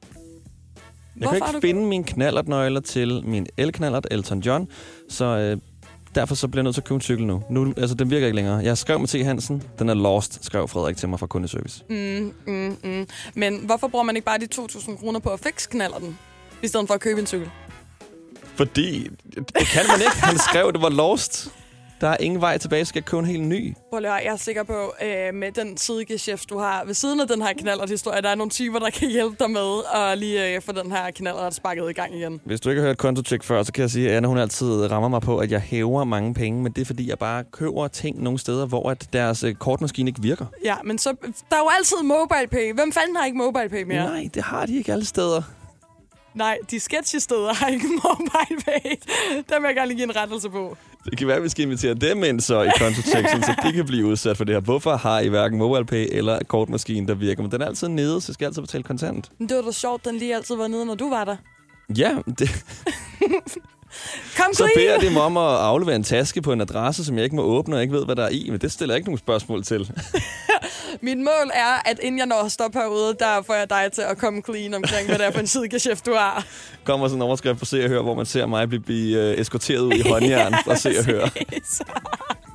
[1.19, 4.67] Jeg Hvorfor kan ikke finde mine knallertnøgler til min elknallert Elton John,
[5.09, 5.57] så øh,
[6.15, 7.43] derfor så bliver jeg nødt til at købe en cykel nu.
[7.49, 7.74] nu.
[7.78, 8.57] Altså, den virker ikke længere.
[8.57, 9.26] Jeg skrev med T.
[9.26, 9.63] Hansen.
[9.80, 11.84] Den er lost, skrev Frederik til mig fra kundeservice.
[11.89, 13.07] Mm, mm, mm.
[13.34, 16.17] Men hvorfor bruger man ikke bare de 2.000 kroner på at fikse knallerten,
[16.63, 17.49] i stedet for at købe en cykel?
[18.55, 20.15] Fordi det kan man ikke.
[20.21, 21.51] Han skrev, det var lost.
[22.03, 23.75] Der er ingen vej tilbage, skal jeg købe en helt ny.
[23.89, 27.27] Prøv at jeg er sikker på, øh, med den sidegeschæft, du har ved siden af
[27.27, 30.61] den her knallert-historie, der er nogle typer, der kan hjælpe dig med at lige øh,
[30.61, 32.41] få den her knallert sparket i gang igen.
[32.45, 34.91] Hvis du ikke har hørt kontotjek før, så kan jeg sige, at Anna hun altid
[34.91, 37.87] rammer mig på, at jeg hæver mange penge, men det er fordi, jeg bare køber
[37.87, 40.45] ting nogle steder, hvor at deres øh, kortmaskine ikke virker.
[40.63, 41.15] Ja, men så,
[41.49, 42.73] der er jo altid MobilePay.
[42.73, 44.05] Hvem fanden har ikke MobilePay mere?
[44.05, 45.41] Nej, det har de ikke alle steder.
[46.33, 48.99] Nej, de sketchy steder har ikke MobilePay.
[49.49, 50.77] Der vil jeg gerne lige give en rettelse på.
[51.05, 53.85] Det kan være, at vi skal invitere dem ind så i kontotjek, så de kan
[53.85, 54.59] blive udsat for det her.
[54.61, 57.41] Hvorfor har I hverken MobilePay eller kortmaskine, der virker?
[57.43, 59.31] Men den er altid nede, så jeg skal altid betale kontant.
[59.39, 61.35] Men det var da sjovt, den lige altid var nede, når du var der.
[61.97, 62.49] Ja, det,
[64.37, 67.23] Kom, så beder de mig om at aflevere en taske på en adresse, som jeg
[67.23, 68.47] ikke må åbne og ikke ved, hvad der er i.
[68.49, 69.91] Men det stiller jeg ikke nogen spørgsmål til.
[71.01, 74.01] Mit mål er, at inden jeg når at stoppe herude, der får jeg dig til
[74.01, 76.45] at komme clean omkring, hvad det er for en sidegeschæft, du har.
[76.83, 79.39] kommer sådan en overskrift på Se og Hør, hvor man ser mig blive, blive uh,
[79.39, 81.29] eskorteret ud i håndjern fra Se og Hør.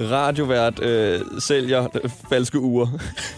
[0.00, 2.86] Radiovært øh, sælger øh, falske uger.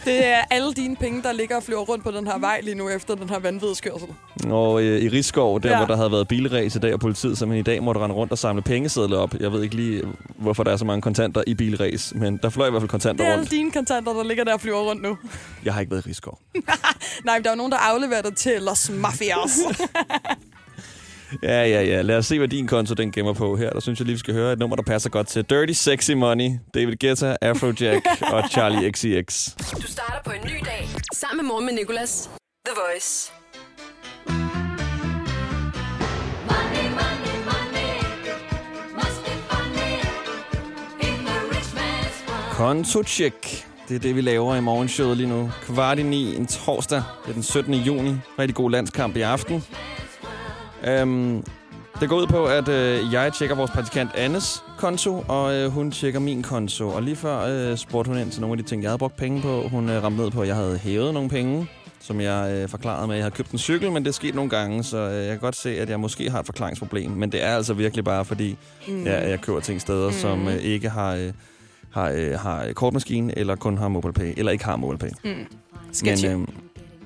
[0.04, 2.74] Det er alle dine penge, der ligger og flyver rundt på den her vej lige
[2.74, 4.08] nu, efter den her vanvidskørsel.
[4.50, 5.76] Og øh, i Rigskov, der Ja.
[5.76, 8.32] hvor der havde været bilræs i dag, og politiet simpelthen i dag måtte rende rundt
[8.32, 9.34] og samle pengesedler op.
[9.40, 10.02] Jeg ved ikke lige,
[10.36, 13.24] hvorfor der er så mange kontanter i bilræs, men der fløj i hvert fald kontanter
[13.24, 13.50] Det er alle rundt.
[13.50, 15.18] dine kontanter, der ligger der og flyver rundt nu.
[15.64, 16.38] Jeg har ikke været i Rigskov.
[17.24, 19.58] Nej, men der er jo nogen, der afleverer dig til Los Mafias.
[21.42, 22.02] Ja, ja, ja.
[22.02, 23.70] Lad os se, hvad din konto den gemmer på her.
[23.70, 26.10] Der synes jeg lige, vi skal høre et nummer, der passer godt til Dirty Sexy
[26.10, 29.54] Money, David Guetta, Afrojack og Charlie XCX.
[29.82, 32.30] Du starter på en ny dag sammen med morgen med Nicolas.
[32.66, 33.32] The Voice.
[42.52, 43.66] Konto-check.
[43.88, 45.50] Det er det, vi laver i morgenshowet lige nu.
[45.62, 47.02] Kvart i ni, en torsdag.
[47.22, 47.74] Det er den 17.
[47.74, 48.14] juni.
[48.38, 49.64] Rigtig god landskamp i aften.
[51.02, 51.44] Um,
[52.00, 55.90] det går ud på, at øh, jeg tjekker vores praktikant Annes konto, og øh, hun
[55.90, 56.88] tjekker min konto.
[56.88, 59.16] Og lige før øh, spurgte hun ind til nogle af de ting, jeg havde brugt
[59.16, 59.68] penge på.
[59.68, 61.66] Hun øh, ramte ned på, at jeg havde hævet nogle penge,
[62.00, 64.34] som jeg øh, forklarede med, at jeg havde købt en cykel, men det er sket
[64.34, 67.10] nogle gange, så øh, jeg kan godt se, at jeg måske har et forklaringsproblem.
[67.10, 68.56] Men det er altså virkelig bare, fordi
[68.88, 69.06] mm.
[69.06, 70.12] jeg, jeg køber ting steder, mm.
[70.12, 71.14] som øh, ikke har...
[71.14, 71.32] Øh,
[71.90, 75.08] har, øh, har kortmaskine, eller kun har MobilePay, eller ikke har MobilePay.
[75.24, 75.30] Mm.
[75.92, 76.26] Sketchy.
[76.26, 76.48] Men, øh,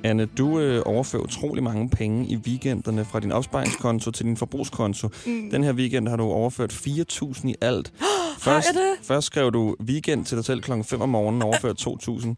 [0.05, 5.09] Anne, du øh, overfører utrolig mange penge i weekenderne fra din opsparingskonto til din forbrugskonto.
[5.26, 5.51] Mm.
[5.51, 7.92] Den her weekend har du overført 4.000 i alt.
[8.44, 8.98] Det?
[9.03, 12.34] Først skrev du weekend til dig selv klokken 5 om morgenen og overført 2.000.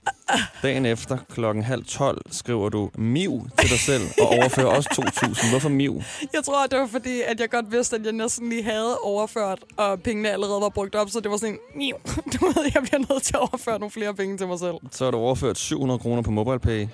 [0.63, 4.89] Dagen efter klokken halv 12 skriver du miv til dig selv og overfører også
[5.23, 5.51] 2.000.
[5.51, 6.03] Hvorfor miv?
[6.33, 9.59] Jeg tror, det var fordi, at jeg godt vidste, at jeg næsten lige havde overført,
[9.77, 11.97] og pengene allerede var brugt op, så det var sådan en, "Miu."
[12.41, 14.75] du ved, jeg bliver nødt til at overføre nogle flere penge til mig selv.
[14.91, 16.87] Så har du overført 700 kroner på MobilePay.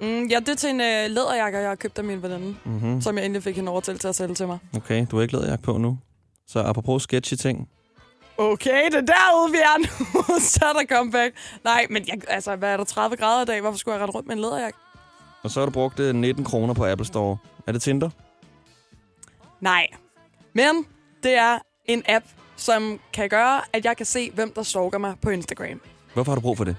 [0.00, 3.00] Mm, ja, det er til en øh, læderjakke, jeg har købt af min veninde, Mhm.
[3.00, 4.58] som jeg endelig fik hende overtalt til at sælge til mig.
[4.76, 5.98] Okay, du har ikke læderjakke på nu.
[6.46, 7.68] Så apropos sketchy ting.
[8.38, 10.22] Okay, det er derude, vi er nu.
[10.40, 11.34] så er der comeback.
[11.64, 13.60] Nej, men jeg, altså, hvad er der 30 grader i dag?
[13.60, 14.78] Hvorfor skulle jeg rette rundt med en læderjakke?
[15.42, 17.36] Og så har du brugt øh, 19 kroner på Apple Store.
[17.66, 18.10] Er det Tinder?
[19.60, 19.86] Nej.
[20.52, 20.86] Men
[21.22, 22.24] det er en app,
[22.56, 25.80] som kan gøre, at jeg kan se, hvem der stalker mig på Instagram.
[26.14, 26.76] Hvorfor har du brug for det?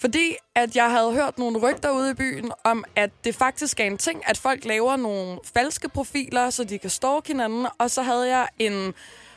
[0.00, 3.84] Fordi at jeg havde hørt nogle rygter ude i byen om, at det faktisk er
[3.84, 7.66] en ting, at folk laver nogle falske profiler, så de kan stalke hinanden.
[7.78, 8.94] Og så havde jeg en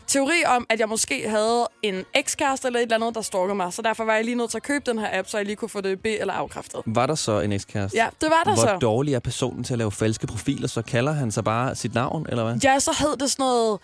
[0.08, 3.74] teori om, at jeg måske havde en ekskæreste eller et eller andet, der stalker mig.
[3.74, 5.56] Så derfor var jeg lige nødt til at købe den her app, så jeg lige
[5.56, 6.82] kunne få det be- eller afkræftet.
[6.86, 7.98] Var der så en ekskæreste?
[7.98, 8.78] Ja, det var der Hvor så.
[8.82, 10.68] dårlig er personen til at lave falske profiler?
[10.68, 12.56] Så kalder han sig bare sit navn, eller hvad?
[12.64, 13.80] Ja, så hed det sådan noget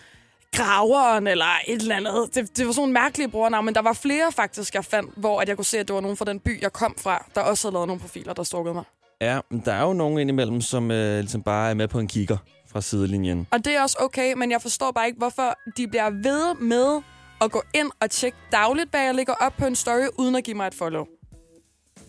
[0.56, 2.34] graveren eller et eller andet.
[2.34, 5.40] Det, det var sådan nogle mærkelige brugernavn, men der var flere faktisk, jeg fandt, hvor
[5.40, 7.40] at jeg kunne se, at det var nogen fra den by, jeg kom fra, der
[7.40, 8.84] også havde lavet nogle profiler, der stalkede mig.
[9.20, 12.08] Ja, men der er jo nogen indimellem, som øh, ligesom bare er med på en
[12.08, 12.36] kigger
[12.72, 13.46] fra sidelinjen.
[13.50, 17.02] Og det er også okay, men jeg forstår bare ikke, hvorfor de bliver ved med
[17.40, 20.44] at gå ind og tjekke dagligt, hvad jeg lægger op på en story, uden at
[20.44, 21.04] give mig et follow.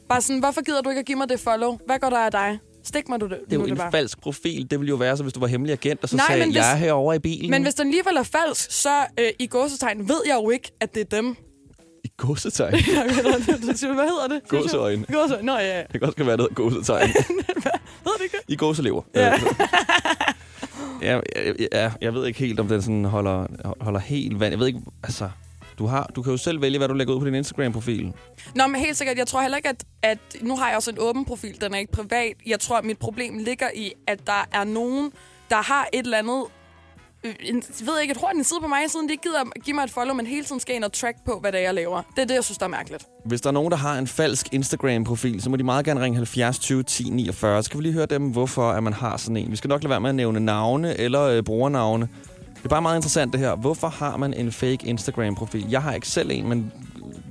[0.10, 1.78] Bare sådan, hvorfor gider du ikke at give mig det follow?
[1.86, 2.60] Hvad går der af dig?
[2.90, 3.38] Stik mig du det.
[3.50, 3.92] Det er jo en bare.
[3.92, 4.68] falsk profil.
[4.72, 6.54] Det ville jo være så, hvis du var hemmelig agent, og så Nej, sagde, men
[6.56, 7.52] jeg hvis- er herovre i bilen.
[7.52, 10.96] Men hvis den alligevel er falsk, så øh, i gåsetegn ved jeg jo ikke, at
[10.96, 11.36] det er dem.
[12.04, 12.12] I.
[12.30, 12.92] Jeg ikke,
[13.94, 14.48] Hvad hedder det?
[14.48, 15.06] Gåseøjne.
[15.14, 15.46] Gåseøjne.
[15.46, 15.80] Nå, ja.
[15.82, 17.08] Det kan også være noget gåsetegn.
[18.06, 18.54] Ved det ikke det?
[18.54, 19.02] I gåselever.
[19.16, 19.34] Ja.
[21.02, 23.46] ja, ja, ja, jeg ved ikke helt, om den sådan holder,
[23.82, 24.52] holder helt vand.
[24.52, 25.30] Jeg ved ikke, altså...
[25.80, 28.14] Du, har, du kan jo selv vælge, hvad du lægger ud på din Instagram-profil.
[28.56, 29.18] Nå, men helt sikkert.
[29.18, 30.18] Jeg tror heller ikke, at, at...
[30.42, 31.62] Nu har jeg også en åben profil.
[31.62, 32.34] Den er ikke privat.
[32.48, 35.12] Jeg tror, at mit problem ligger i, at der er nogen,
[35.50, 36.44] der har et eller andet...
[37.24, 39.24] øh, En, jeg ved ikke, jeg tror, at en side på mig, siden de ikke
[39.24, 41.60] gider give mig et follow, men hele tiden skal ind og track på, hvad det
[41.60, 42.02] er, jeg laver.
[42.16, 43.06] Det er det, jeg synes, der er mærkeligt.
[43.26, 46.16] Hvis der er nogen, der har en falsk Instagram-profil, så må de meget gerne ringe
[46.18, 47.64] 70 20 10 49.
[47.64, 49.52] Så skal vi lige høre dem, hvorfor at man har sådan en.
[49.52, 52.10] Vi skal nok lade være med at nævne navne eller øh, brugernavne.
[52.60, 53.56] Det er bare meget interessant det her.
[53.56, 55.70] Hvorfor har man en fake Instagram-profil?
[55.70, 56.72] Jeg har ikke selv en, men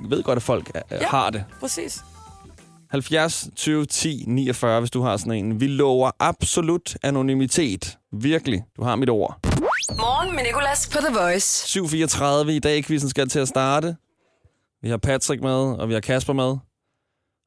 [0.08, 1.06] ved godt, at folk øh, Ja.
[1.06, 1.44] har det.
[1.60, 2.04] Præcis.
[2.90, 5.60] 70 20 10 49, hvis du har sådan en.
[5.60, 7.98] Vi lover absolut anonymitet.
[8.12, 8.64] Virkelig.
[8.76, 9.38] Du har mit ord.
[9.96, 11.78] Morgen med Nicolas på The Voice.
[11.80, 12.84] 7.34 i dag.
[12.84, 13.96] Quizzen skal til at starte.
[14.82, 16.56] Vi har Patrick med, og vi har Kasper med.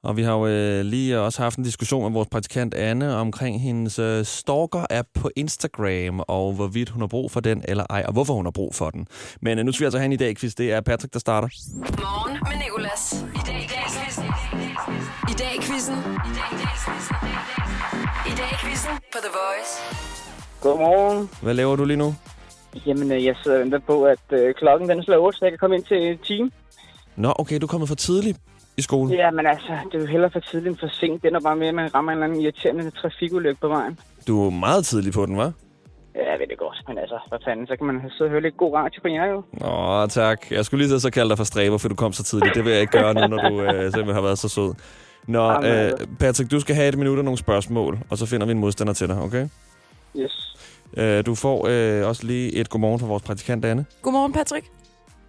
[0.03, 3.61] Og vi har jo øh, lige også haft en diskussion med vores praktikant Anne omkring
[3.61, 8.13] hendes øh, stalker-app på Instagram, og hvorvidt hun har brug for den eller ej, og
[8.13, 9.07] hvorfor hun har brug for den.
[9.41, 10.53] Men øh, nu skal vi altså have en i dag, quiz.
[10.53, 11.47] Det er Patrick, der starter.
[11.77, 13.25] Morgen med Nicolas.
[13.35, 14.25] I dag i dag quizzen.
[15.31, 15.97] I dag i quizzen.
[16.29, 17.15] I dag i dag quizzen.
[18.31, 19.73] I dag i quizzen på The Voice.
[20.61, 21.29] Godmorgen.
[21.41, 22.15] Hvad laver du lige nu?
[22.85, 25.51] Jamen, øh, jeg sidder og venter på, at øh, klokken den slår 8, så jeg
[25.51, 26.51] kan komme ind til team.
[27.15, 28.39] Nå, okay, du er kommet for tidligt
[28.81, 29.07] i skole?
[29.23, 31.23] Ja, men altså, det er jo hellere for tidligt end for sent.
[31.23, 33.99] Det er bare med, at man rammer en eller anden irriterende trafikulykke på vejen.
[34.27, 35.51] Du er meget tidlig på den, var?
[36.15, 36.77] Ja, jeg ved det godt.
[36.87, 39.25] Men altså, hvad fanden, så kan man sidde og høre lidt god radio på jer
[39.33, 39.37] jo.
[39.71, 40.51] Åh, tak.
[40.51, 42.55] Jeg skulle lige så kalde dig for stræber, for du kom så tidligt.
[42.55, 44.73] Det vil jeg ikke gøre nu, når du øh, simpelthen har været så sød.
[45.27, 46.07] Nå, Jamen, øh, altså.
[46.19, 48.93] Patrick, du skal have et minut og nogle spørgsmål, og så finder vi en modstander
[48.93, 49.47] til dig, okay?
[50.15, 50.55] Yes.
[50.97, 53.85] Øh, du får øh, også lige et godmorgen fra vores praktikant, Anne.
[54.01, 54.65] Godmorgen, Patrick.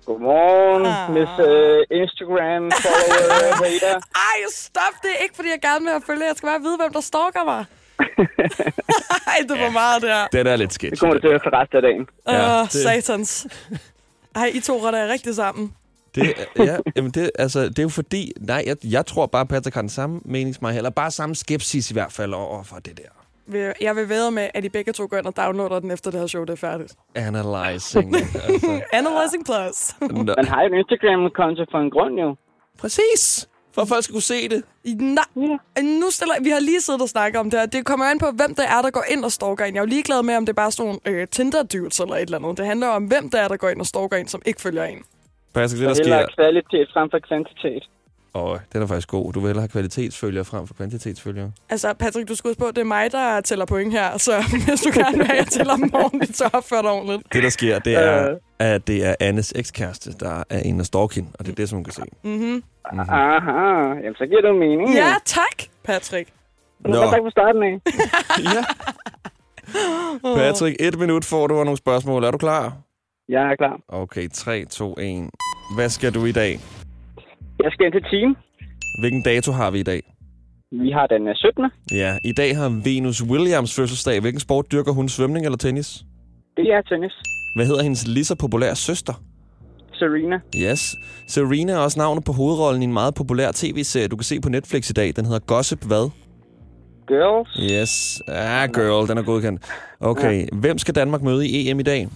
[0.06, 1.10] Godmorgen, Ah.
[1.16, 3.96] Miss uh, Instagram follower hater.
[4.30, 5.10] Ej, stop det.
[5.22, 6.24] Ikke fordi jeg gerne vil have følge.
[6.24, 7.64] Jeg skal bare vide, hvem der stalker mig.
[9.32, 10.26] Ej, det var meget der.
[10.32, 10.90] Den er lidt sketchy.
[10.90, 12.06] Det kommer du til at for resten af dagen.
[12.28, 13.46] Åh, Ja, ja, det- satans.
[14.34, 15.72] Ej, I to retter er rigtig sammen.
[16.14, 18.32] Det, ja, jamen det, altså, det er jo fordi...
[18.40, 21.34] Nej, jeg, jeg tror bare, Patrick har den samme mening som mig, eller bare samme
[21.34, 23.21] skepsis i hvert fald over for det der.
[23.46, 26.10] Vil- Jeg vil væde med, at I begge to går ind og downloader den, efter
[26.10, 26.92] det her show det er færdigt.
[27.14, 28.16] Analyzing.
[28.16, 28.80] altså.
[28.92, 29.78] Analyzing Plus.
[30.00, 30.34] Nå.
[30.36, 32.36] Man har jo en Instagram-konto for en grund jo.
[32.78, 33.48] Præcis.
[33.74, 34.62] For at folk skal kunne se det.
[35.00, 35.24] Nej,
[35.82, 37.66] nu stiller, vi har lige siddet og snakket om det her.
[37.66, 39.74] Det kommer an på, hvem det er, der går ind og stalker en.
[39.74, 42.20] Jeg er jo ligeglad med, om det er bare sådan nogle øh, Tinder-dudes eller et
[42.22, 42.58] eller andet.
[42.58, 44.84] Det handler om, hvem det er, der går ind og stalker en, som ikke følger
[44.84, 45.02] en.
[45.54, 46.26] Patrick, det der sker...
[46.36, 47.82] kvalitet frem for kvantitet.
[48.34, 49.32] Åh, den er faktisk god.
[49.32, 51.52] Du vil hellere have kvalitetsfølgere frem for kvantitetsfølgere.
[51.70, 54.18] Altså, Patrick, du skal huske på, det er mig, der tæller point her.
[54.18, 54.32] Så
[54.68, 57.32] hvis du gerne vil have, at jeg tæller dem ordentligt, så opfør dig ordentligt.
[57.32, 61.34] Det, der sker, det er, at det er Annes ekskæreste, der er en af stalking,
[61.38, 62.02] og det er det, som hun kan se.
[62.22, 62.62] Mm-hmm.
[62.84, 64.94] Aha, jamen så giver det mening.
[64.94, 66.28] Ja, tak, Patrick.
[66.80, 66.94] Nå.
[66.94, 67.80] Tak fra starten af.
[68.56, 68.64] ja.
[70.36, 72.24] Patrick, et minut får du og nogle spørgsmål.
[72.24, 72.72] Er du klar?
[73.28, 73.76] Jeg er klar.
[73.88, 75.30] Okay, 3, 2, 1.
[75.76, 76.60] Hvad skal du i dag?
[77.62, 78.36] Jeg skal ind til team.
[79.00, 80.02] Hvilken dato har vi i dag?
[80.72, 81.64] Vi har den øh, 17.
[81.92, 84.20] Ja, i dag har Venus Williams fødselsdag.
[84.20, 85.08] Hvilken sport dyrker hun?
[85.08, 86.04] Svømning eller tennis?
[86.56, 87.12] Det er tennis.
[87.56, 89.12] Hvad hedder hendes lige så populære søster?
[89.92, 90.40] Serena.
[90.56, 90.96] Yes.
[91.28, 94.48] Serena er også navnet på hovedrollen i en meget populær tv-serie, du kan se på
[94.48, 95.12] Netflix i dag.
[95.16, 96.10] Den hedder Gossip hvad?
[97.08, 97.72] Girls.
[97.72, 98.22] Yes.
[98.28, 99.62] Ah, girl, den er godkendt.
[100.00, 100.46] Okay, ja.
[100.52, 102.08] hvem skal Danmark møde i EM i dag?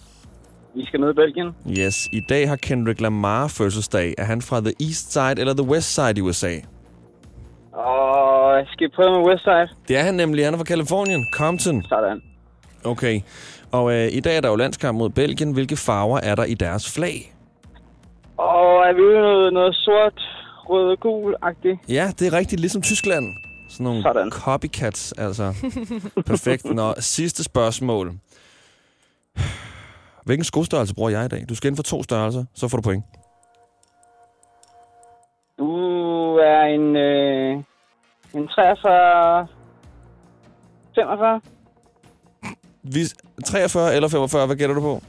[0.76, 1.48] Vi skal møde Belgien.
[1.78, 4.14] Yes, i dag har Kendrick Lamar fødselsdag.
[4.18, 6.54] Er han fra the East Side eller the West Side i USA?
[7.72, 9.68] Og skal vi prøve med Westside?
[9.88, 10.44] Det er han nemlig.
[10.44, 11.26] Han er fra Kalifornien.
[11.32, 11.82] Compton.
[11.82, 12.22] Sådan.
[12.84, 13.20] Okay.
[13.72, 15.52] Og øh, i dag er der jo landskamp mod Belgien.
[15.52, 17.34] Hvilke farver er der i deres flag?
[18.36, 20.20] Og er vi ude i noget, noget sort,
[20.68, 21.92] rød, gul-agtigt?
[21.94, 23.24] Ja, det er rigtigt, ligesom Tyskland.
[23.70, 24.30] Sådan nogle Sådan.
[24.30, 25.54] copycats, altså.
[26.26, 26.64] Perfekt.
[26.64, 28.12] Nå, sidste spørgsmål.
[30.26, 31.44] Hvilken skostørrelse bruger jeg i dag?
[31.48, 33.04] Du skal inden for to størrelser, så får du point.
[35.58, 35.68] Du
[36.36, 37.52] er en, øh,
[38.34, 39.46] en 43...
[40.94, 41.40] 45?
[42.82, 43.00] Vi,
[43.46, 45.02] 43 eller 45, hvad gætter du på?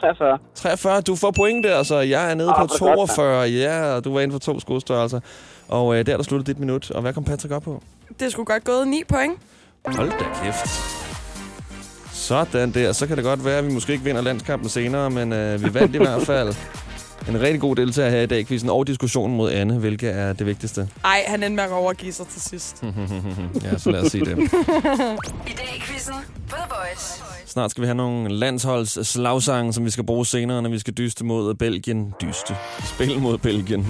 [0.00, 0.38] 43.
[0.54, 3.42] 43, du får point der, så jeg er nede Ah, på hvor godt, 42.
[3.50, 5.20] Ja, du var inden for to skostørrelser.
[5.68, 6.90] Og øh, der er der sluttet dit minut.
[6.90, 7.82] Og hvad kom Patrick op på?
[8.20, 9.38] Det skulle godt gået 9 point.
[9.86, 10.93] Hold da kæft.
[12.24, 12.92] Sådan der.
[12.92, 15.74] Så kan det godt være, at vi måske ikke vinder landskampen senere, men øh, vi
[15.74, 16.54] vandt i hvert fald.
[17.28, 20.46] En rigtig god deltager her i dag, quizzen og diskussionen mod Anne, hvilket er det
[20.46, 20.88] vigtigste.
[21.04, 22.84] Ej, han endte med at overgive sig til sidst.
[23.64, 24.38] ja, så lad os sige det.
[24.38, 26.14] I dag i quizzen
[26.48, 27.22] på The Voice.
[27.46, 30.94] Snart skal vi have nogle landsholds slagsange, som vi skal bruge senere, når vi skal
[30.94, 32.14] dyste mod Belgien.
[32.22, 32.56] Dyste.
[32.84, 33.86] Spil mod Belgien.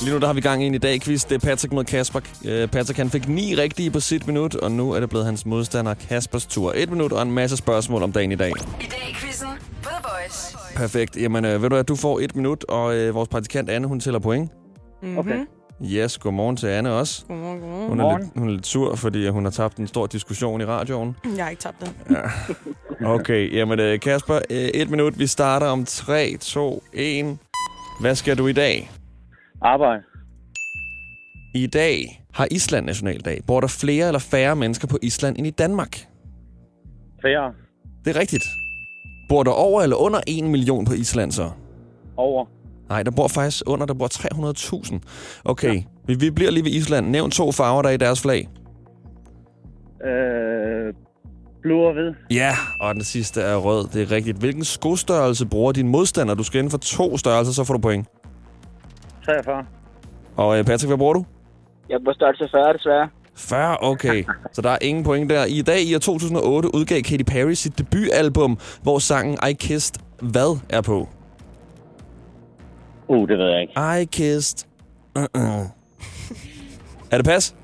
[0.00, 1.24] Lige nu der har vi gang i en i dag quiz.
[1.24, 2.20] Det er Patrick mod Kasper.
[2.44, 5.46] Øh, Patrick han fik ni rigtige på sit minut, og nu er det blevet hans
[5.46, 6.72] modstander Kaspers tur.
[6.76, 8.50] Et minut og en masse spørgsmål om dagen i dag.
[8.50, 9.48] I dag i quizzen
[9.82, 10.56] på The Voice.
[10.76, 11.16] Perfekt.
[11.16, 14.00] Jamen, øh, ved du at du får et minut, og øh, vores praktikant Anne, hun
[14.00, 14.50] tæller point.
[15.02, 15.18] Mm-hmm.
[15.18, 15.38] Okay.
[15.84, 17.24] Yes, godmorgen til Anne også.
[17.28, 17.88] Godmorgen, godmorgen.
[17.88, 20.64] Hun er, lidt, hun er lidt sur, fordi hun har tabt en stor diskussion i
[20.64, 21.16] radioen.
[21.36, 22.16] Jeg har ikke tabt den.
[23.00, 23.06] Ja.
[23.14, 25.18] Okay, jamen øh, Kasper, øh, et minut.
[25.18, 27.38] Vi starter om 3, 2, 1.
[28.00, 28.90] Hvad skal du i dag?
[29.62, 30.02] Arbejde.
[31.54, 33.40] I dag har Island nationaldag.
[33.46, 36.08] Bor der flere eller færre mennesker på Island end i Danmark?
[37.22, 37.52] Færre.
[38.04, 38.44] Det er rigtigt.
[39.28, 41.50] Bor der over eller under 1 million på Island så?
[42.16, 42.46] Over.
[42.88, 44.98] Nej, der bor faktisk under, der bor 300.000.
[45.44, 45.82] Okay, ja.
[46.06, 47.06] vi, vi bliver lige ved Island.
[47.06, 48.48] Nævn to farver, der er i deres flag.
[50.06, 50.94] Øh,
[51.62, 52.12] blå og hvid.
[52.30, 53.88] Ja, og den sidste er rød.
[53.88, 54.38] Det er rigtigt.
[54.38, 56.34] Hvilken skostørrelse bruger din modstander?
[56.34, 58.08] Du skal inden for to størrelser, så får du point.
[59.26, 59.66] 43.
[60.36, 61.24] Og øh, Patrick, hvad bruger du?
[61.88, 63.08] Jeg er på størrelse 40, desværre.
[63.36, 64.24] 40, okay.
[64.52, 65.44] Så der er ingen point der.
[65.44, 70.58] I dag i år 2008 udgav Katy Perry sit debutalbum, hvor sangen I Kissed hvad
[70.70, 71.08] er på?
[73.08, 74.02] Uh, det ved jeg ikke.
[74.02, 74.68] I Kissed...
[75.18, 75.40] Uh-uh.
[77.12, 77.54] er det pas?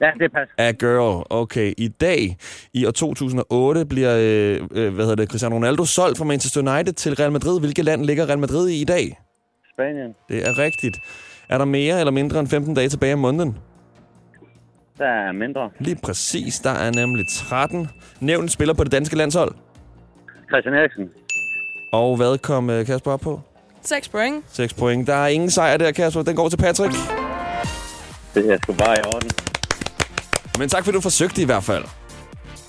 [0.00, 0.48] Ja, det er pas.
[0.58, 1.26] A Girl.
[1.30, 2.36] Okay, i dag
[2.74, 6.92] i år 2008 bliver øh, øh, hvad hedder det, Cristiano Ronaldo solgt fra Manchester United
[6.92, 7.60] til Real Madrid.
[7.60, 9.18] Hvilket land ligger Real Madrid i i dag?
[9.82, 10.14] Spanien.
[10.28, 10.96] Det er rigtigt.
[11.48, 13.58] Er der mere eller mindre end 15 dage tilbage om måneden?
[14.98, 15.70] Der er mindre.
[15.78, 16.58] Lige præcis.
[16.60, 17.88] Der er nemlig 13.
[18.20, 19.54] Nævn spiller på det danske landshold.
[20.48, 21.10] Christian Eriksen.
[21.92, 23.40] Og hvad kom øh, Kasper op på?
[23.82, 24.44] 6 point.
[24.48, 25.06] 6 point.
[25.06, 26.22] Der er ingen sejr der, Kasper.
[26.22, 26.94] Den går til Patrick.
[28.34, 29.30] Det er sgu bare i orden.
[30.58, 31.84] Men tak, fordi du forsøgte i hvert fald.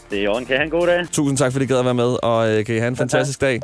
[0.09, 0.45] Det er i orden.
[0.45, 1.07] Kan I have en god dag?
[1.11, 3.41] Tusind tak, fordi I gad at være med, og øh, kan I have en fantastisk
[3.41, 3.59] dag.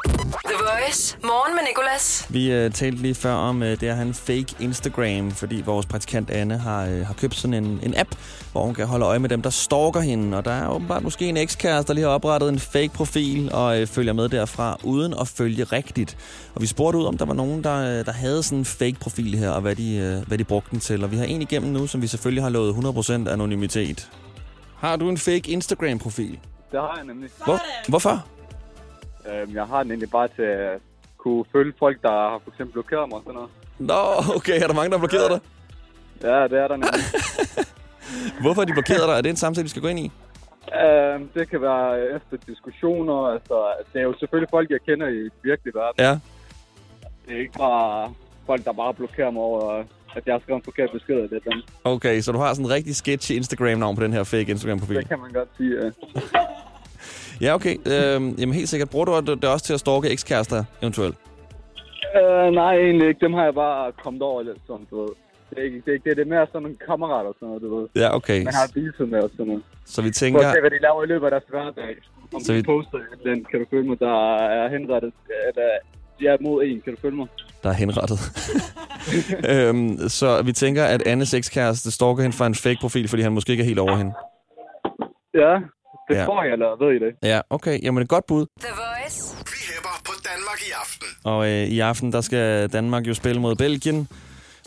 [0.69, 1.17] Voice.
[1.23, 2.27] Morgen med Nicolas.
[2.29, 5.85] Vi øh, talte lige før om øh, det at have en fake Instagram, fordi vores
[5.85, 8.09] praktikant Anne har, øh, har købt sådan en, en app,
[8.51, 10.37] hvor hun kan holde øje med dem, der stalker hende.
[10.37, 13.81] Og der er åbenbart måske en ekskæreste, der lige har oprettet en fake profil og
[13.81, 16.17] øh, følger med derfra, uden at følge rigtigt.
[16.55, 18.97] Og vi spurgte ud, om der var nogen, der, øh, der havde sådan en fake
[18.99, 21.03] profil her, og hvad de, øh, hvad de brugte den til.
[21.03, 24.09] Og vi har en igennem nu, som vi selvfølgelig har lovet 100% anonymitet.
[24.77, 26.39] Har du en fake Instagram-profil?
[26.71, 27.29] Det har jeg nemlig.
[27.45, 28.25] Hvor, hvorfor?
[29.33, 30.79] Øhm, jeg har den egentlig bare til at
[31.17, 33.49] kunne følge folk, der har for eksempel blokeret mig og sådan noget.
[33.79, 34.61] Nå, okay.
[34.63, 35.39] Er der mange, der har blokeret dig?
[36.29, 37.03] Ja, det er der nemlig.
[38.41, 39.13] Hvorfor har de blokeret dig?
[39.17, 40.11] Er det en samtale, vi skal gå ind i?
[40.83, 43.27] øhm, det kan være efter diskussioner.
[43.27, 46.03] Altså, det er jo selvfølgelig folk, jeg kender i den virkelige verden.
[46.05, 46.11] Ja.
[47.25, 48.13] Det er ikke bare
[48.45, 49.83] folk, der bare blokerer mig over,
[50.15, 51.15] at jeg har skrevet en forkert besked.
[51.15, 51.61] eller Det, dem.
[51.83, 54.97] Okay, så du har sådan en rigtig sketchy Instagram-navn på den her fake Instagram-profil?
[54.97, 55.89] det kan man godt sige, ja.
[57.41, 57.75] Ja, okay.
[57.93, 58.89] Øhm, jamen helt sikkert.
[58.89, 61.15] Bruger du det også til at stalke ekskærester eventuelt?
[62.17, 63.25] Øh, nej, egentlig ikke.
[63.25, 65.09] Dem har jeg bare kommet over lidt sådan, du ved.
[65.49, 67.61] Det er, ikke, det, er, ikke det, er mere sådan nogle kammerater og sådan noget,
[67.61, 67.87] du ved.
[67.95, 68.43] Ja, okay.
[68.43, 69.63] Man har viset med og sådan noget.
[69.85, 70.39] Så vi For tænker...
[70.47, 71.95] at se, hvad de laver i løbet af deres hverdag.
[72.33, 75.13] Om Så vi- poster den, kan du følge mig, der er henrettet,
[75.47, 75.67] eller
[76.19, 77.27] de er mod en, kan du følge mig?
[77.63, 78.19] Der er henrettet.
[79.53, 83.31] øhm, så vi tænker, at Annes ekskæreste stalker hende fra en fake profil, fordi han
[83.31, 84.13] måske ikke er helt over hende.
[85.33, 85.53] Ja,
[86.09, 86.25] det Ja.
[86.25, 87.29] tror jeg, eller ved I det?
[87.29, 87.83] Ja, okay.
[87.83, 88.45] Jamen et godt bud.
[88.61, 89.35] The Voice.
[90.35, 91.07] Danmark i aften.
[91.23, 94.07] Og øh, i aften, der skal Danmark jo spille mod Belgien,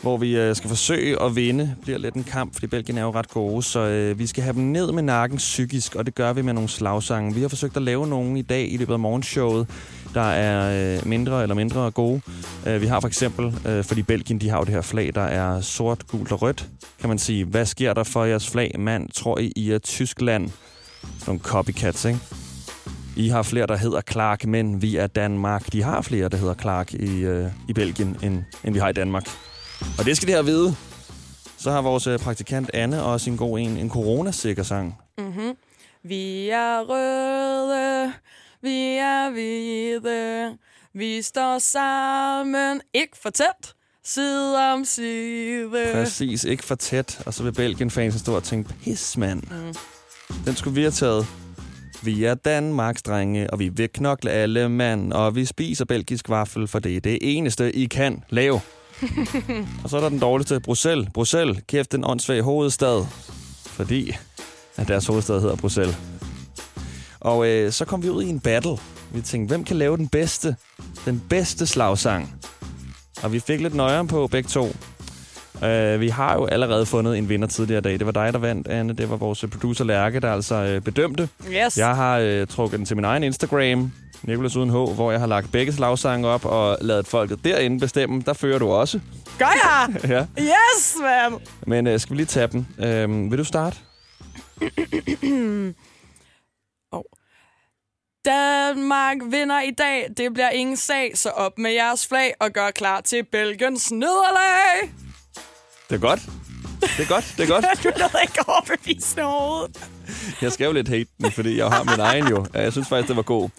[0.01, 1.63] hvor vi øh, skal forsøge at vinde.
[1.63, 4.43] Det bliver lidt en kamp, fordi Belgien er jo ret gode, så øh, vi skal
[4.43, 7.33] have dem ned med nakken psykisk, og det gør vi med nogle slagsange.
[7.35, 9.67] Vi har forsøgt at lave nogle i dag i løbet af morgenshowet,
[10.13, 12.21] der er øh, mindre eller mindre gode.
[12.67, 15.21] Øh, vi har for eksempel, øh, fordi Belgien de har jo det her flag, der
[15.23, 16.67] er sort, gult og rødt,
[16.99, 19.09] kan man sige, hvad sker der for jeres flag, mand?
[19.09, 20.49] Tror I, I er Tyskland?
[21.03, 22.19] Sådan nogle copycats, ikke?
[23.15, 25.73] I har flere, der hedder Clark, men vi er Danmark.
[25.73, 28.93] De har flere, der hedder Clark i, øh, i Belgien, end, end vi har i
[28.93, 29.23] Danmark.
[29.99, 30.75] Og det skal de have at vide.
[31.57, 34.95] Så har vores øh, praktikant Anne også en god en, en coronasikker sang.
[35.17, 35.57] Mm-hmm.
[36.03, 38.13] Vi er røde,
[38.61, 40.57] vi er hvide,
[40.93, 43.73] vi står sammen, ikke for tæt,
[44.03, 45.91] side om side.
[45.93, 47.21] Præcis, ikke for tæt.
[47.25, 49.43] Og så vil Belgien-fansen stå og tænke, pis mand.
[49.51, 49.73] Mm.
[50.45, 51.27] Den skulle vi have taget.
[52.03, 56.67] Vi er Danmarks drenge, og vi vil knokle alle mand, og vi spiser belgisk vaffel,
[56.67, 58.61] for det er det eneste, I kan lave.
[59.83, 61.09] Og så er der den dårligste, Bruxelles.
[61.13, 63.05] Bruxelles, kæft den åndssvage hovedstad.
[63.65, 64.15] Fordi
[64.75, 65.97] at deres hovedstad hedder Bruxelles.
[67.19, 68.77] Og øh, så kom vi ud i en battle.
[69.13, 70.55] Vi tænkte, hvem kan lave den bedste,
[71.05, 72.35] den bedste slagsang?
[73.23, 74.75] Og vi fik lidt nøjere på begge to.
[75.63, 77.99] Uh, vi har jo allerede fundet en vinder tidligere i dag.
[77.99, 78.93] Det var dig, der vandt, Anne.
[78.93, 81.29] Det var vores producer Lærke, der altså uh, bedømte.
[81.51, 81.77] Yes.
[81.77, 83.91] Jeg har uh, trukket den til min egen Instagram,
[84.23, 88.23] Nicolas Uden H, hvor jeg har lagt begge slagsange op og lavet folket derinde bestemme.
[88.25, 88.99] Der fører du også.
[89.39, 89.89] Gør jeg?
[90.15, 90.25] ja.
[90.43, 91.39] Yes, man!
[91.67, 92.65] Men uh, skal vi lige tage dem?
[92.77, 93.77] Uh, vil du starte?
[96.91, 97.03] oh.
[98.25, 100.07] Danmark vinder i dag.
[100.17, 104.89] Det bliver ingen sag, så op med jeres flag og gør klar til Belgiens nederlag.
[105.93, 106.29] Det er godt.
[106.97, 107.65] Det er godt, det er godt.
[107.83, 109.89] du nåede ikke overbevisende overhovedet.
[110.41, 112.45] Jeg skrev lidt hate den, fordi jeg har min egen jo.
[112.53, 113.49] Jeg synes faktisk, det var god.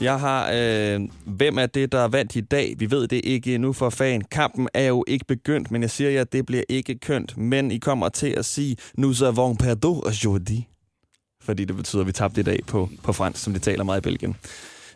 [0.00, 2.74] Jeg har, øh, hvem er det, der er vandt i dag?
[2.78, 4.20] Vi ved det ikke endnu for fan.
[4.20, 7.36] Kampen er jo ikke begyndt, men jeg siger jer, at det bliver ikke kønt.
[7.36, 10.68] Men I kommer til at sige, nous avons perdu aujourd'hui.
[11.42, 14.00] Fordi det betyder, at vi tabte i dag på, på fransk, som de taler meget
[14.00, 14.36] i Belgien.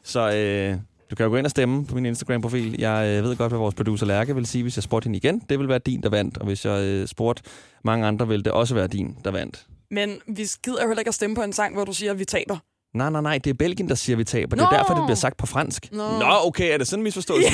[0.03, 0.77] Så øh,
[1.13, 2.77] du kan jo gå ind og stemme på min Instagram-profil.
[2.79, 5.43] Jeg øh, ved godt, hvad vores producer Lærke vil sige, hvis jeg spurgte hende igen.
[5.49, 6.39] Det vil være din, der vandt.
[6.39, 7.43] Og hvis jeg øh, spurgte
[7.85, 9.67] mange andre, vil det også være din, der vandt.
[9.91, 12.19] Men vi gider jo heller ikke at stemme på en sang, hvor du siger, at
[12.19, 12.57] vi taber.
[12.95, 14.57] Nej, nej, nej, det er Belgien, der siger, at vi taber.
[14.57, 14.77] Det er Nå!
[14.77, 15.89] derfor, det bliver sagt på fransk.
[15.93, 16.19] Nå.
[16.19, 17.51] Nå okay, er det sådan en misforståelse?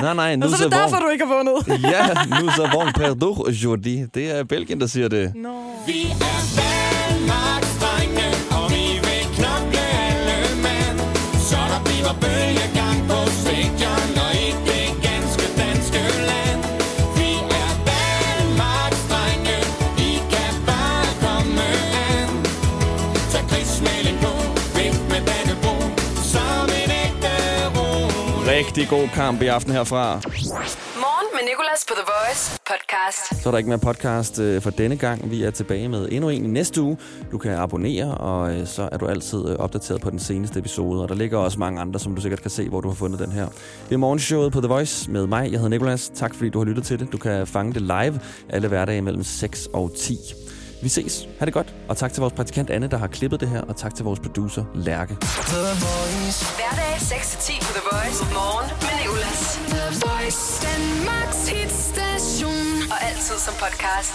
[0.00, 0.92] nej, nej, Og nous så er det avons...
[0.92, 1.82] derfor, du ikke har vundet.
[1.92, 4.06] ja, nous avons perdu aujourd'hui.
[4.14, 5.32] Det er Belgien, der siger det.
[5.34, 5.52] No.
[5.86, 6.65] Vi er
[28.56, 30.14] Rigtig god kamp i aften herfra.
[30.14, 33.42] Morgen Nicolas på The Voice podcast.
[33.42, 35.30] Så er der ikke mere podcast øh, for denne gang.
[35.30, 36.98] Vi er tilbage med endnu en i næste uge.
[37.30, 41.02] Du kan abonnere, og øh, så er du altid øh, opdateret på den seneste episode.
[41.02, 43.20] Og der ligger også mange andre, som du sikkert kan se, hvor du har fundet
[43.20, 43.48] den her.
[43.88, 45.42] Det er morgenshowet på The Voice med mig.
[45.52, 46.10] Jeg hedder Nicolas.
[46.14, 47.12] Tak fordi du har lyttet til det.
[47.12, 50.18] Du kan fange det live alle hverdage mellem 6 og 10.
[50.82, 51.28] Vi ses.
[51.38, 51.74] Ha' det godt.
[51.88, 53.60] Og tak til vores praktikant Anne, der har klippet det her.
[53.60, 55.14] Og tak til vores producer Lærke.
[56.58, 58.24] Hverdag 6-10 på The Voice.
[58.34, 59.60] Morgen med Nicolas.
[59.74, 60.42] The Voice.
[60.66, 62.66] Danmarks hitstation.
[62.92, 64.14] Og altid som podcast.